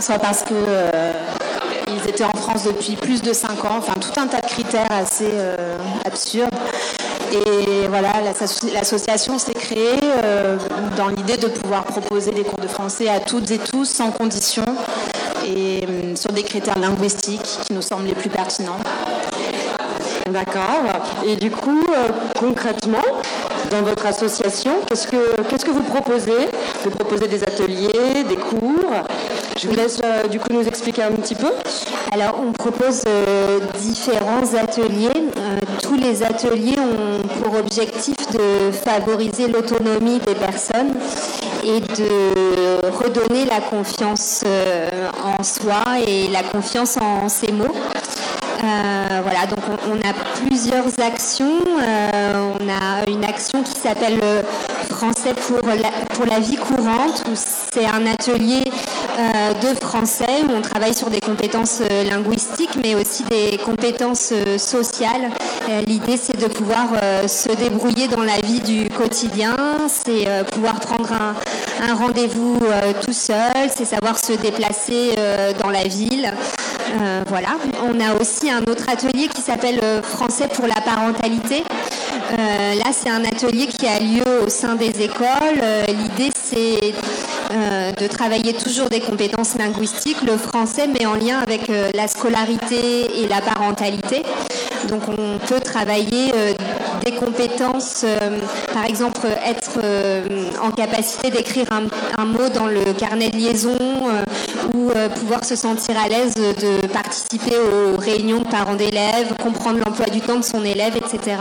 [0.00, 1.12] soit parce que euh,
[1.88, 4.86] ils étaient en France depuis plus de 5 ans, enfin tout un tas de critères
[4.90, 5.76] assez euh,
[6.06, 6.54] absurdes.
[7.32, 9.98] Et voilà, l'asso- l'association s'est créée
[10.96, 14.64] dans l'idée de pouvoir proposer des cours de français à toutes et tous sans condition
[15.46, 15.80] et
[16.16, 18.78] sur des critères linguistiques qui nous semblent les plus pertinents.
[20.28, 20.82] D'accord.
[21.26, 21.84] Et du coup,
[22.38, 22.98] concrètement,
[23.70, 26.48] dans votre association, qu'est-ce que, vous proposez?
[26.82, 29.04] Vous proposez des ateliers, des cours?
[29.62, 31.52] Je vous laisse euh, du coup nous expliquer un petit peu.
[32.12, 35.10] Alors, on propose euh, différents ateliers.
[35.36, 40.94] Euh, tous les ateliers ont pour objectif de favoriser l'autonomie des personnes
[41.62, 44.44] et de redonner la confiance
[45.22, 47.74] en soi et la confiance en ses mots.
[48.60, 51.58] Voilà, donc on, a plusieurs actions.
[51.76, 54.20] On a une action qui s'appelle
[54.88, 58.64] Français pour la, pour la vie courante, où c'est un atelier
[59.54, 64.58] de français où on travaille sur des compétences euh, linguistiques, mais aussi des compétences euh,
[64.58, 65.30] sociales.
[65.68, 69.56] Euh, L'idée, c'est de pouvoir euh, se débrouiller dans la vie du quotidien,
[69.88, 71.34] c'est euh, pouvoir prendre un,
[71.94, 76.32] rendez-vous euh, tout seul, c'est savoir se déplacer euh, dans la ville.
[77.00, 77.50] Euh, voilà.
[77.88, 81.64] On a aussi un autre atelier qui s'appelle euh, Français pour la parentalité.
[82.32, 85.60] Euh, là, c'est un atelier qui a lieu au sein des écoles.
[85.62, 86.94] Euh, L'idée, c'est
[87.52, 92.08] euh, de travailler toujours des compétences linguistiques, le français, mais en lien avec euh, la
[92.08, 94.22] scolarité et la parentalité.
[94.88, 96.52] Donc on peut travailler euh,
[97.04, 98.38] des compétences, euh,
[98.72, 99.80] par exemple être
[100.62, 101.84] en capacité d'écrire un,
[102.20, 103.76] un mot dans le carnet de liaison
[104.74, 110.06] ou pouvoir se sentir à l'aise de participer aux réunions de parents d'élèves, comprendre l'emploi
[110.06, 111.36] du temps de son élève, etc.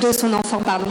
[0.00, 0.86] De son enfant, pardon.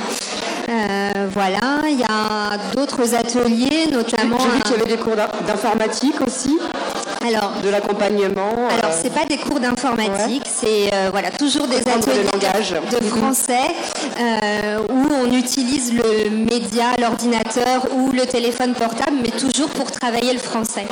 [0.71, 4.37] Euh, voilà, il y a d'autres ateliers, notamment.
[4.39, 6.57] J'ai vu qu'il y avait des cours d'in- d'informatique aussi.
[7.27, 8.53] Alors, de l'accompagnement.
[8.69, 12.73] Alors, euh, c'est pas des cours d'informatique, c'est euh, voilà, toujours des ateliers langage.
[12.91, 13.67] de français
[14.19, 20.33] euh, où on utilise le média, l'ordinateur ou le téléphone portable, mais toujours pour travailler
[20.33, 20.85] le français.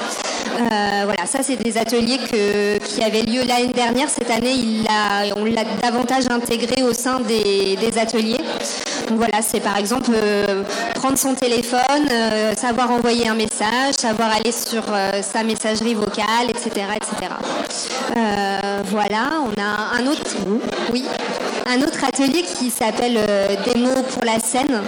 [0.59, 4.07] Euh, voilà, ça, c'est des ateliers que- qui avaient lieu l'année dernière.
[4.09, 4.85] Cette année, il
[5.35, 8.41] on l'a davantage intégré au sein des, des ateliers.
[9.07, 10.63] Donc voilà, c'est par exemple euh,
[10.95, 16.49] prendre son téléphone, euh, savoir envoyer un message, savoir aller sur euh, sa messagerie vocale,
[16.49, 16.87] etc.
[16.95, 17.33] etc.
[18.85, 20.23] Voilà, on a un autre,
[20.91, 21.05] oui,
[21.67, 23.19] un autre atelier qui s'appelle
[23.65, 24.81] Des mots pour la scène.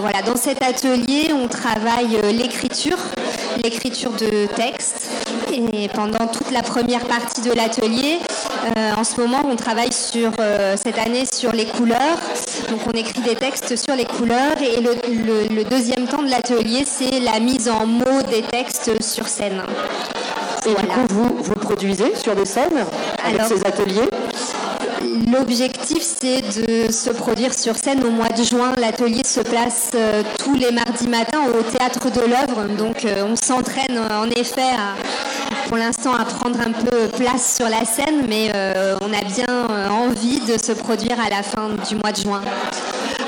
[0.00, 2.96] Voilà, dans cet atelier, on travaille l'écriture,
[3.62, 5.10] l'écriture de textes.
[5.52, 8.18] Et pendant toute la première partie de l'atelier,
[8.96, 10.32] en ce moment, on travaille sur
[10.76, 12.18] cette année sur les couleurs.
[12.70, 14.56] Donc, on écrit des textes sur les couleurs.
[14.60, 19.02] Et le, le- le deuxième temps de l'atelier, c'est la mise en mots des textes
[19.02, 19.62] sur scène.
[20.66, 22.84] Et du coup, vous, vous produisez sur des scènes
[23.24, 24.08] avec Alors, ces ateliers
[25.32, 28.72] L'objectif, c'est de se produire sur scène au mois de juin.
[28.78, 32.68] L'atelier se place euh, tous les mardis matins au théâtre de l'œuvre.
[32.78, 34.94] Donc, euh, on s'entraîne euh, en effet, à-
[35.68, 39.90] pour l'instant, à prendre un peu place sur la scène, mais euh, on a bien
[39.90, 42.42] envie de se produire à la fin du mois de juin.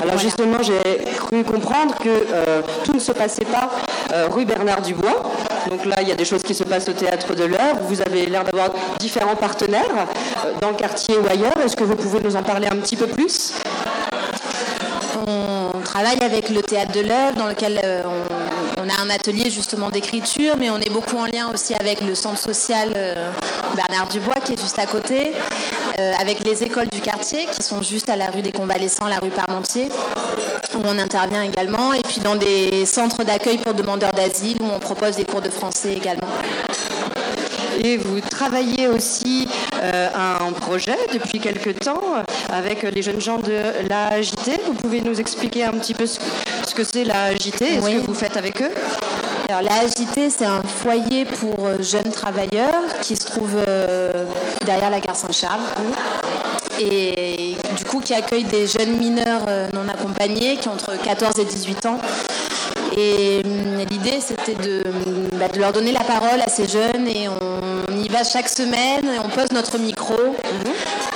[0.02, 3.70] Alors justement, j'ai cru comprendre que euh, tout ne se passait pas
[4.12, 5.22] euh, rue Bernard Dubois.
[5.70, 7.76] Donc là, il y a des choses qui se passent au théâtre de l'heure.
[7.88, 11.56] Vous avez l'air d'avoir différents partenaires euh, dans le quartier ou ailleurs.
[11.64, 13.54] Est-ce que vous pouvez nous en parler un petit peu plus?
[15.26, 18.53] On travaille avec le théâtre de l'œuvre dans lequel on,
[18.84, 22.14] on a un atelier justement d'écriture, mais on est beaucoup en lien aussi avec le
[22.14, 23.30] centre social euh,
[23.74, 25.32] Bernard Dubois qui est juste à côté,
[25.98, 29.18] euh, avec les écoles du quartier qui sont juste à la rue des Convalescents, la
[29.18, 29.88] rue Parmentier,
[30.74, 34.78] où on intervient également, et puis dans des centres d'accueil pour demandeurs d'asile où on
[34.78, 36.28] propose des cours de français également.
[37.82, 39.48] Et vous travaillez aussi
[39.82, 42.00] euh, un projet depuis quelque temps
[42.52, 44.60] avec les jeunes gens de l'AJT.
[44.66, 46.20] Vous pouvez nous expliquer un petit peu ce,
[46.66, 48.70] ce que c'est l'AJT et ce que vous faites avec eux?
[49.48, 54.24] Alors la AJT, c'est un foyer pour euh, jeunes travailleurs qui se trouve euh,
[54.64, 55.60] derrière la gare Saint-Charles
[56.80, 61.38] et du coup qui accueille des jeunes mineurs euh, non accompagnés qui ont entre 14
[61.38, 61.98] et 18 ans.
[62.96, 64.82] Et hum, l'idée, c'était de,
[65.38, 69.04] bah, de leur donner la parole à ces jeunes et on y va chaque semaine,
[69.06, 70.14] et on pose notre micro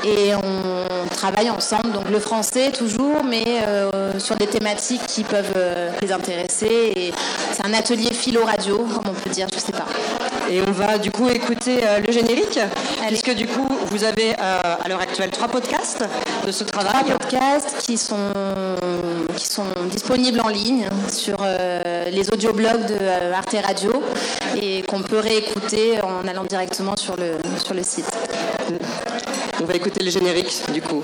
[0.05, 1.93] et on travaille ensemble.
[1.93, 6.93] Donc le français toujours, mais euh, sur des thématiques qui peuvent euh, les intéresser.
[6.97, 7.13] Et
[7.53, 9.87] c'est un atelier philo-radio, comme on peut dire, je sais pas.
[10.51, 12.59] Et on va du coup écouter euh, le générique,
[13.09, 16.05] puisque du coup vous avez à l'heure actuelle trois podcasts
[16.47, 17.05] de ce travail.
[17.05, 18.33] Trois podcasts qui sont,
[19.37, 21.39] qui sont disponibles en ligne sur
[22.11, 24.03] les audioblogs de euh, Arte Radio
[24.61, 28.11] et qu'on peut réécouter en allant directement sur le, sur le site.
[29.61, 31.03] On va écouter le générique du coup.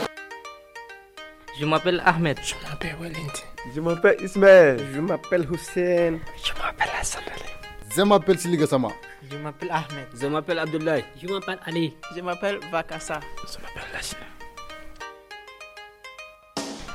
[1.58, 2.38] Je m'appelle Ahmed.
[2.42, 3.42] Je m'appelle Wellington.
[3.74, 4.80] Je m'appelle Ismaël.
[4.92, 6.18] Je m'appelle Hussein.
[6.42, 7.50] Je m'appelle Hassan Ali.
[7.96, 8.88] Je m'appelle Siliga Sama.
[9.30, 10.06] Je m'appelle Ahmed.
[10.20, 11.04] Je m'appelle Abdoulaye.
[11.20, 11.94] Je m'appelle Ali.
[12.16, 13.20] Je m'appelle Vakassa.
[13.46, 14.26] Je m'appelle Lachina.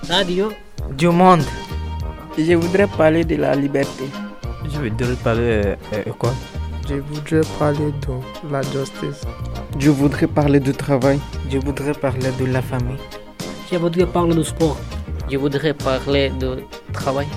[0.09, 0.51] Radio
[0.91, 1.43] du monde.
[2.47, 4.05] Je voudrais parler de la liberté.
[4.63, 6.33] Je voudrais parler euh, quoi?
[6.87, 9.21] Je voudrais parler de la justice.
[9.77, 11.19] Je voudrais parler du travail.
[11.51, 12.95] Je voudrais parler de la famille.
[13.69, 14.77] Je voudrais parler du sport.
[15.29, 16.59] Je voudrais parler de
[16.93, 17.27] travail.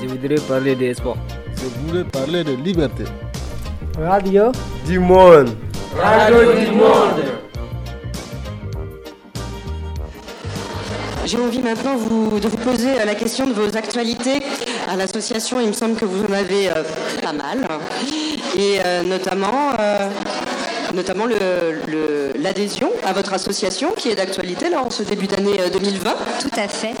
[0.00, 1.18] Je voudrais parler des sports.
[1.54, 3.04] Je voudrais parler de liberté.
[3.98, 4.52] Radio
[4.86, 5.50] du monde.
[6.00, 7.24] Radio du monde.
[11.26, 14.40] J'ai envie maintenant de vous poser la question de vos actualités
[14.88, 15.60] à l'association.
[15.60, 16.84] Il me semble que vous en avez euh,
[17.20, 17.66] pas mal.
[18.56, 20.08] Et euh, notamment, euh,
[20.94, 21.26] notamment
[22.38, 26.14] l'adhésion à votre association qui est d'actualité là, en ce début d'année euh, 2020.
[26.42, 26.94] Tout à fait.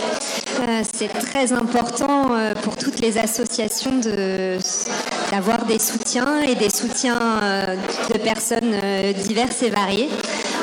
[0.92, 2.30] C'est très important
[2.62, 4.00] pour toutes les associations
[5.30, 7.20] d'avoir des soutiens et des soutiens
[8.10, 8.74] de personnes
[9.22, 10.08] diverses et variées.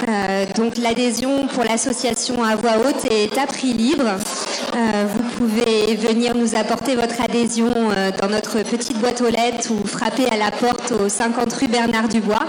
[0.08, 4.06] Euh, donc l'adhésion pour l'association à voix haute est à prix libre.
[4.06, 9.72] Euh, vous pouvez venir nous apporter votre adhésion euh, dans notre petite boîte aux lettres
[9.72, 12.44] ou frapper à la porte au 50 rue Bernard Dubois.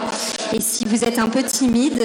[0.52, 2.02] Et si vous êtes un peu timide,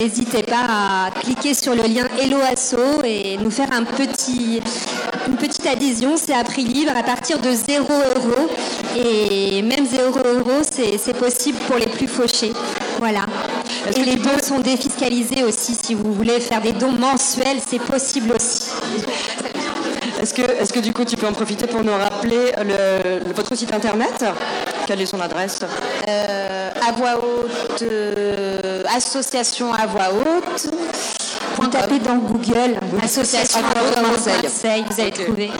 [0.00, 6.16] n'hésitez pas à cliquer sur le lien Hello Asso et nous faire une petite adhésion.
[6.16, 8.48] C'est à prix libre à partir de 0 euros.
[8.96, 12.52] Et même 0 euros, c'est possible pour les plus fauchés.
[13.00, 13.24] Voilà.
[13.96, 15.74] Et les dons sont défiscalisés aussi.
[15.74, 18.70] Si vous voulez faire des dons mensuels, c'est possible aussi.
[20.20, 23.32] Est-ce que, est que du coup tu peux en profiter pour nous rappeler le- le-
[23.34, 24.22] votre site internet?
[24.86, 25.60] Quelle est son adresse?
[26.08, 30.68] Euh, à voix haute, euh, association à voix haute.
[31.56, 33.96] Vous tapez dans Google, association à voix haute
[34.42, 34.84] Marseille.
[34.90, 35.50] Vous allez trouver.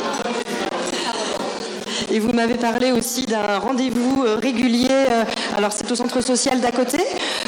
[2.12, 5.24] Et vous m'avez parlé aussi d'un rendez-vous euh, régulier, euh,
[5.56, 6.98] alors c'est au centre social d'à côté,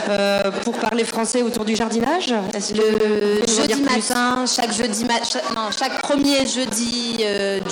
[0.09, 5.71] euh, pour parler français autour du jardinage en Jeudi matin, chaque jeudi ma- cha- non,
[5.77, 7.17] chaque premier jeudi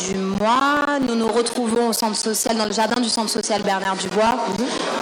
[0.07, 3.97] du mois, nous nous retrouvons au centre social, dans le jardin du centre social Bernard
[3.97, 4.37] Dubois,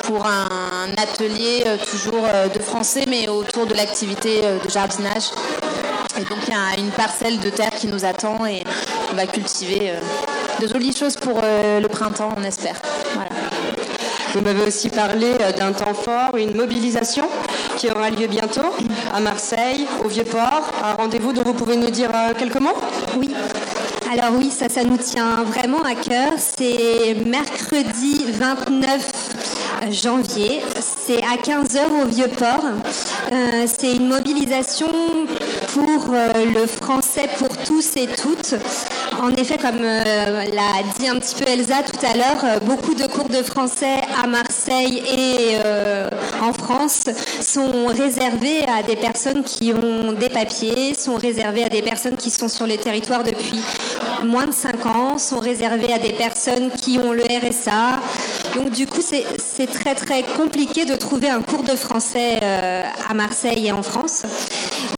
[0.04, 5.30] pour un atelier toujours de français, mais autour de l'activité de jardinage.
[6.18, 8.62] Et donc il y a une parcelle de terre qui nous attend et
[9.12, 9.92] on va cultiver
[10.60, 12.80] de jolies choses pour euh, le printemps, on espère.
[14.34, 17.28] Vous m'avez aussi parlé euh, d'un temps fort, une mobilisation
[17.76, 18.74] qui aura lieu bientôt
[19.12, 22.76] à Marseille, au Vieux-Port, un rendez-vous dont vous pouvez nous dire euh, quelques mots?
[23.16, 23.34] Oui.
[24.10, 26.32] Alors oui, ça, ça nous tient vraiment à cœur.
[26.38, 29.28] C'est mercredi 29
[29.90, 30.60] janvier.
[30.80, 32.64] C'est à 15h au Vieux-Port.
[33.32, 34.88] Euh, c'est une mobilisation
[35.72, 38.54] pour euh, le français pour tous et toutes.
[39.20, 43.06] En effet, comme euh, l'a dit un petit peu Elsa tout à l'heure, beaucoup de
[43.06, 45.56] cours de français à Marseille et
[46.40, 47.04] en France
[47.40, 52.30] sont réservés à des personnes qui ont des papiers, sont réservés à des personnes qui
[52.30, 53.60] sont sur les territoires depuis
[54.24, 58.00] moins de 5 ans, sont réservés à des personnes qui ont le RSA.
[58.54, 63.14] Donc du coup, c'est très très compliqué de trouver un cours de français euh, à
[63.14, 64.24] Marseille et en France.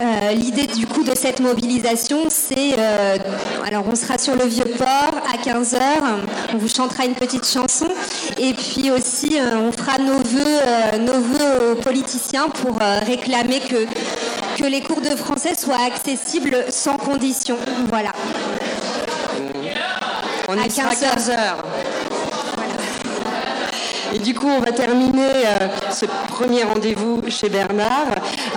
[0.01, 3.17] Euh, L'idée du coup de cette mobilisation, c'est, euh,
[3.65, 5.79] alors on sera sur le vieux port à 15h,
[6.53, 7.87] on vous chantera une petite chanson
[8.39, 13.85] et puis aussi on fera nos euh, nos aux politiciens pour réclamer que,
[14.61, 17.57] que les cours de français soient accessibles sans condition.
[17.89, 18.11] Voilà.
[20.53, 21.13] On À sera 15 heures.
[21.13, 21.63] 15 heures.
[24.13, 28.07] Et du coup, on va terminer euh, ce premier rendez-vous chez Bernard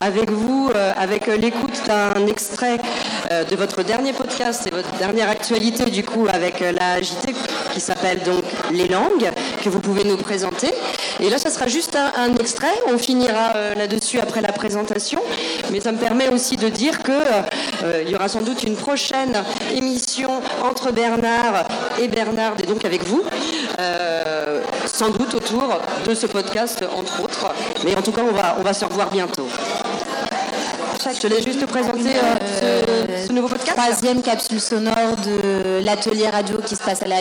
[0.01, 2.79] avec vous, euh, avec euh, l'écoute d'un extrait
[3.31, 7.35] euh, de votre dernier podcast et votre dernière actualité, du coup, avec la JT
[7.73, 9.31] qui s'appelle donc Les langues,
[9.65, 10.73] que vous pouvez nous présenter.
[11.21, 12.75] Et là, ça sera juste un, extrait.
[12.87, 15.21] On finira euh, là-dessus après la présentation.
[15.73, 18.77] Mais ça me permet aussi de dire que euh, il y aura sans doute une
[18.77, 19.43] prochaine
[19.75, 21.67] émission entre Bernard
[22.01, 23.23] et Bernard, et donc avec vous,
[23.79, 27.55] euh, sans doute autour de ce podcast, entre autres.
[27.85, 29.49] Mais en tout cas, on va, on va se revoir bientôt.
[31.05, 32.13] Je te juste te présenter
[32.61, 33.49] ce, ce nouveau.
[33.77, 37.17] Troisième capsule sonore de l'atelier radio qui se passe à la.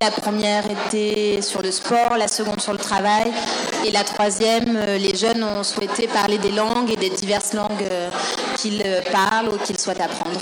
[0.00, 3.30] La première était sur le sport, la seconde sur le travail.
[3.86, 7.86] Et la troisième, euh, les jeunes ont souhaité parler des langues et des diverses langues
[7.90, 8.08] euh,
[8.56, 10.40] qu'ils euh, parlent ou qu'ils souhaitent apprendre.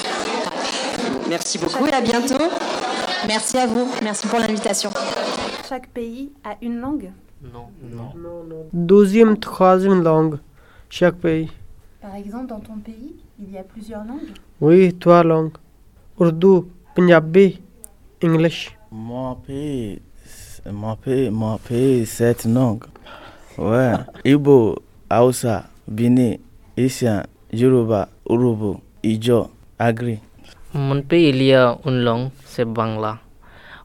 [1.29, 2.45] Merci beaucoup et à bientôt.
[3.27, 3.91] Merci à vous.
[4.05, 4.91] Merci pour l'invitation.
[5.69, 7.11] Chaque pays a une langue
[7.43, 7.67] Non.
[7.83, 8.13] Non.
[8.73, 10.39] Deuxième, troisième langue,
[10.89, 11.51] chaque pays.
[12.01, 15.53] Par exemple, dans ton pays, il y a plusieurs langues Oui, trois langues.
[16.19, 16.63] Urdu,
[16.95, 17.61] Punjabi,
[18.23, 18.77] English.
[18.93, 22.85] Mon pays, c'est- mon pays, mon pays, sept langues.
[23.59, 23.95] Ouais.
[24.25, 24.77] Igbo,
[25.11, 26.39] Hausa, Bini,
[26.77, 30.19] Isian, Yoruba, Urubu, Ijo, Agri.
[30.73, 33.19] Mon pays, il y a une langue, c'est Bangla.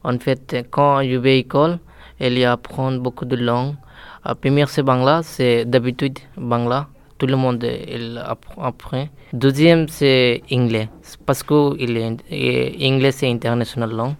[0.03, 1.79] En fait, quand je vais à l'école,
[2.19, 3.75] il y a apprendre beaucoup de langues.
[4.23, 6.87] La première, c'est Bangla, c'est d'habitude Bangla.
[7.19, 9.07] Tout le monde il appr- apprend.
[9.33, 10.87] Deuxième, c'est anglais,
[11.25, 14.13] parce que il est, et anglais, c'est international langue.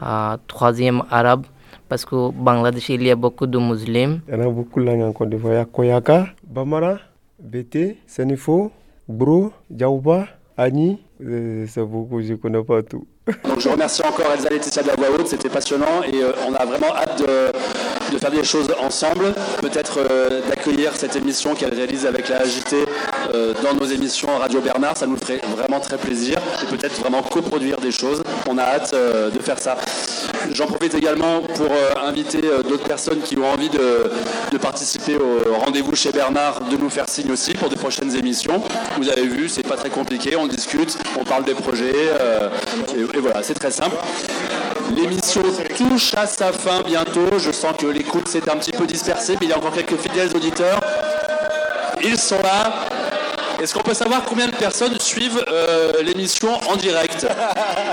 [0.00, 1.44] Ah, troisième, arabe,
[1.88, 4.18] parce que Bangladesh, il y a beaucoup de musulmans.
[4.28, 5.64] Il y a beaucoup de langues en Côte d'Ivoire.
[5.70, 6.98] Koyaka, Bamara,
[7.38, 8.72] Bété, Senifo,
[9.08, 10.98] Bro, Djaouba, Ani.
[11.26, 13.06] Euh, C'est beaucoup, je connais pas tout.
[13.44, 16.52] Donc je remercie encore Elsa Laetitia de la voix haute, c'était passionnant et euh, on
[16.54, 22.06] a vraiment hâte de, faire des choses ensemble, peut-être euh, d'accueillir cette émission qu'elle réalise
[22.06, 22.76] avec la AJT
[23.62, 27.78] dans nos émissions Radio Bernard, ça nous ferait vraiment très plaisir et peut-être vraiment coproduire
[27.78, 28.22] des choses.
[28.48, 29.76] On a hâte de faire ça.
[30.52, 31.70] J'en profite également pour
[32.04, 37.08] inviter d'autres personnes qui ont envie de, participer au rendez-vous chez Bernard de nous faire
[37.08, 38.62] signe aussi pour de prochaines émissions.
[38.98, 42.48] Vous avez vu, c'est pas très compliqué, on discute, on parle des projets, euh,
[42.96, 43.96] et, et voilà, c'est très simple.
[44.96, 45.42] L'émission
[45.76, 47.38] touche à sa fin bientôt.
[47.38, 49.96] Je sens que l'écoute s'est un petit peu dispersée, mais il y a encore quelques
[49.96, 50.80] fidèles auditeurs.
[52.02, 52.72] Ils sont là.
[53.62, 57.26] Est-ce qu'on peut savoir combien de personnes suivent euh, l'émission en direct?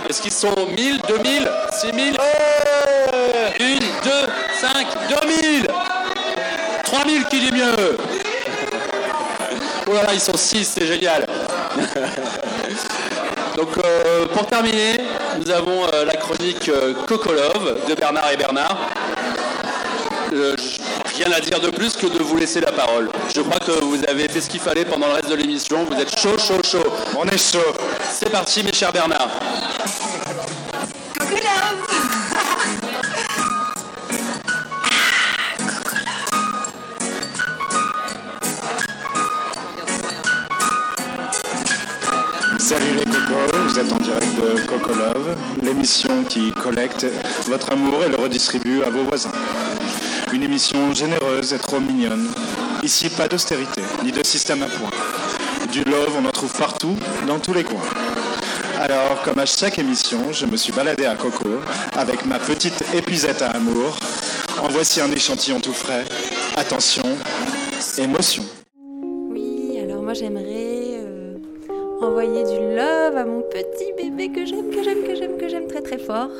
[0.09, 2.17] Est-ce qu'ils sont 1000, 2000, 6000
[3.59, 4.11] 1, 2,
[4.59, 4.87] 5,
[5.21, 5.67] 2000
[6.83, 7.97] 3000 qui dit mieux
[9.87, 11.25] Oh là là, ils sont 6, c'est génial
[13.57, 14.97] Donc euh, pour terminer,
[15.39, 18.77] nous avons euh, la chronique euh, Coco Love de Bernard et Bernard.
[20.33, 20.55] Euh,
[21.17, 23.09] rien à dire de plus que de vous laisser la parole.
[23.35, 25.83] Je crois que vous avez fait ce qu'il fallait pendant le reste de l'émission.
[25.83, 26.83] Vous êtes chaud, chaud, chaud.
[27.17, 27.59] On est chaud.
[28.09, 29.29] C'est parti, mes chers Bernard.
[43.31, 47.05] Vous êtes en direct de Coco Love, l'émission qui collecte
[47.47, 49.31] votre amour et le redistribue à vos voisins.
[50.33, 52.27] Une émission généreuse et trop mignonne.
[52.83, 54.89] Ici, pas d'austérité, ni de système à points.
[55.71, 57.79] Du love, on en trouve partout, dans tous les coins.
[58.81, 61.61] Alors, comme à chaque émission, je me suis baladé à Coco
[61.95, 63.97] avec ma petite épuisette à amour.
[64.61, 66.03] En voici un échantillon tout frais.
[66.57, 67.03] Attention,
[67.97, 68.43] émotion.
[69.29, 70.70] Oui, alors moi j'aimerais
[72.01, 75.67] envoyer du love à mon petit bébé que j'aime, que j'aime, que j'aime, que j'aime
[75.67, 76.31] très très fort,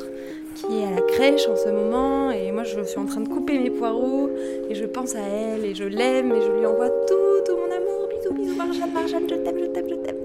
[0.54, 2.30] qui est à la crèche en ce moment.
[2.30, 4.30] Et moi je suis en train de couper mes poireaux
[4.68, 7.74] et je pense à elle et je l'aime et je lui envoie tout, tout mon
[7.74, 8.08] amour.
[8.08, 10.16] Bisous, bisous, Marjane, Marjane, je t'aime, je t'aime, je t'aime.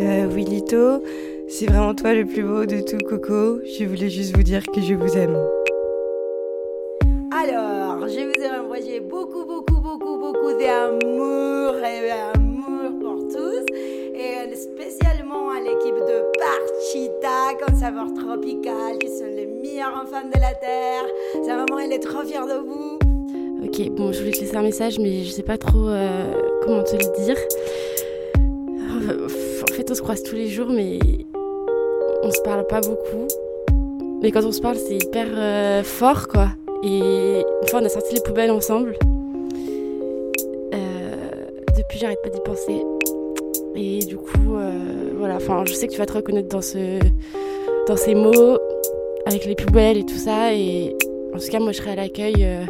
[0.00, 1.02] Euh, oui, Lito,
[1.48, 3.60] c'est vraiment toi le plus beau de tout, Coco.
[3.64, 5.36] Je voulais juste vous dire que je vous aime.
[7.32, 11.45] Alors, je vous ai envoyé beaucoup, beaucoup, beaucoup, beaucoup d'amour
[17.26, 21.04] Parchita, comme saveur tropicale, qui sont les meilleurs enfants de la Terre.
[21.44, 22.98] Sa maman, elle est trop fière de vous.
[23.64, 26.32] Ok, bon, je voulais te laisser un message, mais je sais pas trop euh,
[26.62, 27.36] comment te le dire.
[28.38, 29.28] Euh,
[29.62, 30.98] En fait, on se croise tous les jours, mais
[32.22, 33.26] on se parle pas beaucoup.
[34.22, 36.48] Mais quand on se parle, c'est hyper euh, fort, quoi.
[36.84, 36.98] Et
[37.62, 38.96] une fois, on a sorti les poubelles ensemble.
[41.76, 42.82] Depuis, j'arrête pas d'y penser.
[43.74, 44.56] Et du coup,
[45.16, 45.36] voilà.
[45.36, 46.98] Enfin, je sais que tu vas te reconnaître dans ce,
[47.88, 48.58] dans ces mots,
[49.26, 50.52] avec les poubelles et tout ça.
[50.54, 50.94] Et
[51.34, 52.34] en tout cas, moi, je serai à l'accueil.
[52.40, 52.64] euh,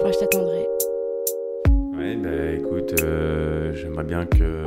[0.00, 0.66] Enfin, je t'attendrai.
[1.98, 4.64] Ouais, bah écoute, euh, j'aimerais bien que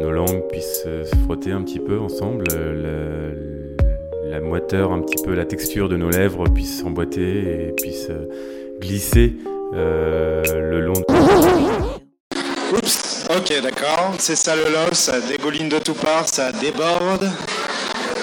[0.00, 5.20] nos langues puissent euh, se frotter un petit peu ensemble, la, la moiteur, un petit
[5.24, 8.08] peu la texture de nos lèvres puisse s'emboîter et puisse
[8.80, 9.32] glisser
[9.74, 11.04] euh, le long de...
[12.76, 14.14] Oups, ok, d'accord.
[14.18, 17.30] C'est ça le love, ça dégouline de tout part, ça déborde.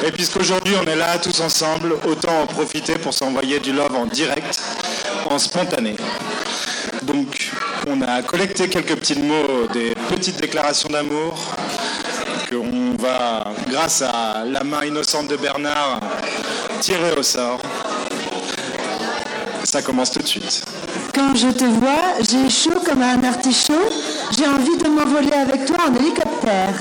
[0.06, 4.06] Et puisqu'aujourd'hui on est là tous ensemble, autant en profiter pour s'envoyer du love en
[4.06, 4.60] direct,
[5.30, 5.96] en spontané.
[7.04, 7.52] Donc,
[7.88, 11.56] on a collecté quelques petits mots, des petites déclarations d'amour,
[12.50, 16.00] qu'on va, grâce à la main innocente de Bernard,
[16.80, 17.60] tirer au sort.
[19.64, 20.64] Ça commence tout de suite.
[21.32, 23.88] Quand je te vois, j'ai chaud comme un artichaut.
[24.38, 26.74] J'ai envie de m'envoler avec toi en hélicoptère.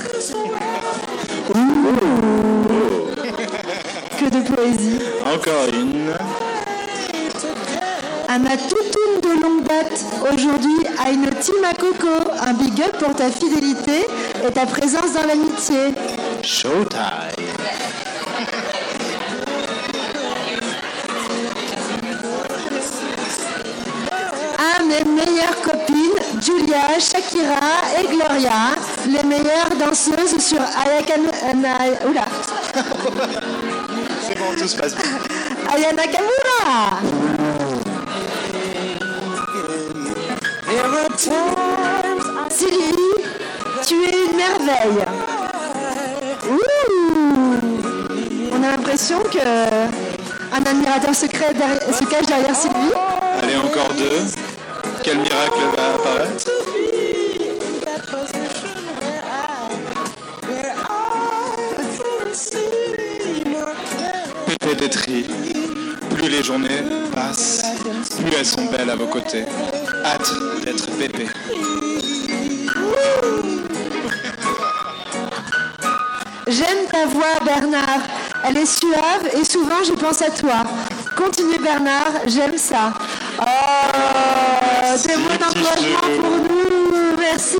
[4.19, 4.99] Que de poésie.
[5.21, 6.11] Encore une.
[8.27, 12.97] À ma toutoune de longue date, aujourd'hui, à une team à coco, un big up
[12.97, 14.05] pour ta fidélité
[14.45, 15.93] et ta présence dans l'amitié.
[16.43, 18.10] Showtime.
[24.91, 28.75] À mes meilleures copines, Julia, Shakira et Gloria,
[29.07, 31.29] les meilleures danseuses sur Ayakana...
[31.49, 32.25] Ana- Oula.
[34.27, 35.05] C'est bon, tout se passe bien.
[35.73, 36.99] Aya Nakamura
[42.49, 43.23] Sylvie,
[43.85, 45.05] tu es une merveille.
[46.49, 47.55] Ouh.
[48.53, 52.93] On a l'impression que un admirateur secret derrière- se cache derrière Sylvie.
[53.41, 54.25] Allez, encore deux.
[55.03, 56.51] Quel miracle va apparaître
[64.45, 65.25] Pépé Détri,
[66.15, 66.83] plus les journées
[67.13, 67.63] passent,
[68.17, 69.45] plus elles sont belles à vos côtés.
[70.05, 70.31] Hâte
[70.63, 71.27] d'être Pépé.
[76.47, 78.01] J'aime ta voix, Bernard.
[78.47, 80.63] Elle est suave et souvent je pense à toi.
[81.15, 82.93] Continuez Bernard, j'aime ça.
[84.91, 87.17] Des mots d'encouragement pour nous.
[87.17, 87.55] Merci.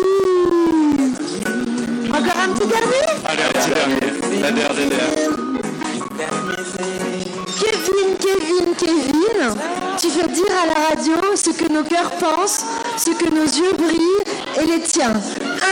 [2.09, 4.41] Encore un petit dernier Allez, un petit dernier.
[4.41, 5.29] La dernière, dernière.
[7.57, 9.55] Kevin, Kevin, Kevin,
[9.97, 12.65] tu veux dire à la radio ce que nos cœurs pensent,
[12.97, 15.13] ce que nos yeux brillent et les tiens.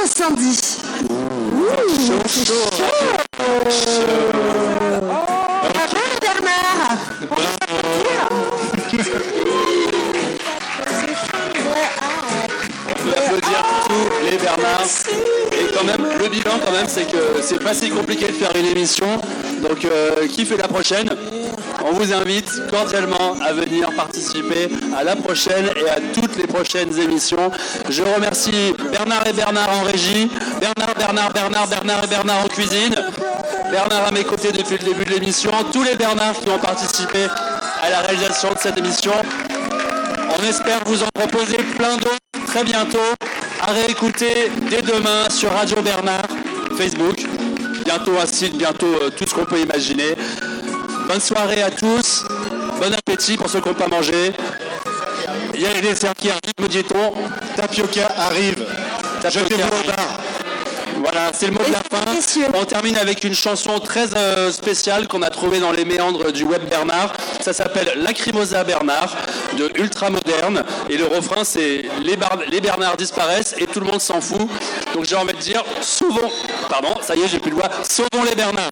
[0.02, 0.77] Incendie.
[1.10, 1.65] Ouh,
[2.26, 2.69] c'est chaud.
[3.38, 3.98] Bravo,
[16.88, 19.07] c'est que c'est pas si compliqué de faire une émission.
[19.61, 21.10] Donc euh, fait la prochaine
[21.85, 26.97] On vous invite cordialement à venir participer à la prochaine et à toutes les prochaines
[26.99, 27.51] émissions.
[27.89, 30.30] Je remercie Bernard et Bernard en régie,
[30.60, 32.95] Bernard, Bernard, Bernard, Bernard et Bernard en cuisine,
[33.72, 37.27] Bernard à mes côtés depuis le début de l'émission, tous les Bernards qui ont participé
[37.81, 39.14] à la réalisation de cette émission.
[40.38, 42.97] On espère vous en proposer plein d'autres très bientôt
[43.61, 46.27] à réécouter dès demain sur Radio Bernard,
[46.80, 47.18] Facebook.
[47.84, 50.15] Bientôt un site, bientôt euh, tout ce qu'on peut imaginer.
[51.10, 52.23] Bonne soirée à tous.
[52.80, 54.31] Bon appétit pour ceux qui n'ont pas mangé.
[55.56, 57.11] Il y a les desserts qui arrivent, me dit-on.
[57.57, 58.65] Tapioca arrive.
[59.22, 60.39] Tapioca arrive.
[61.01, 62.05] Voilà, c'est le mot de la fin.
[62.53, 66.43] On termine avec une chanson très euh, spéciale qu'on a trouvée dans les méandres du
[66.43, 67.13] web Bernard.
[67.39, 69.15] Ça s'appelle Lacrimosa Bernard
[69.57, 70.63] de Ultra Moderne.
[70.89, 74.41] Et le refrain, c'est les, Bar- les Bernards disparaissent et tout le monde s'en fout.
[74.93, 76.30] Donc j'ai envie de dire, sauvons,
[76.69, 78.69] pardon, ça y est, j'ai plus le voix, sauvons les Bernards.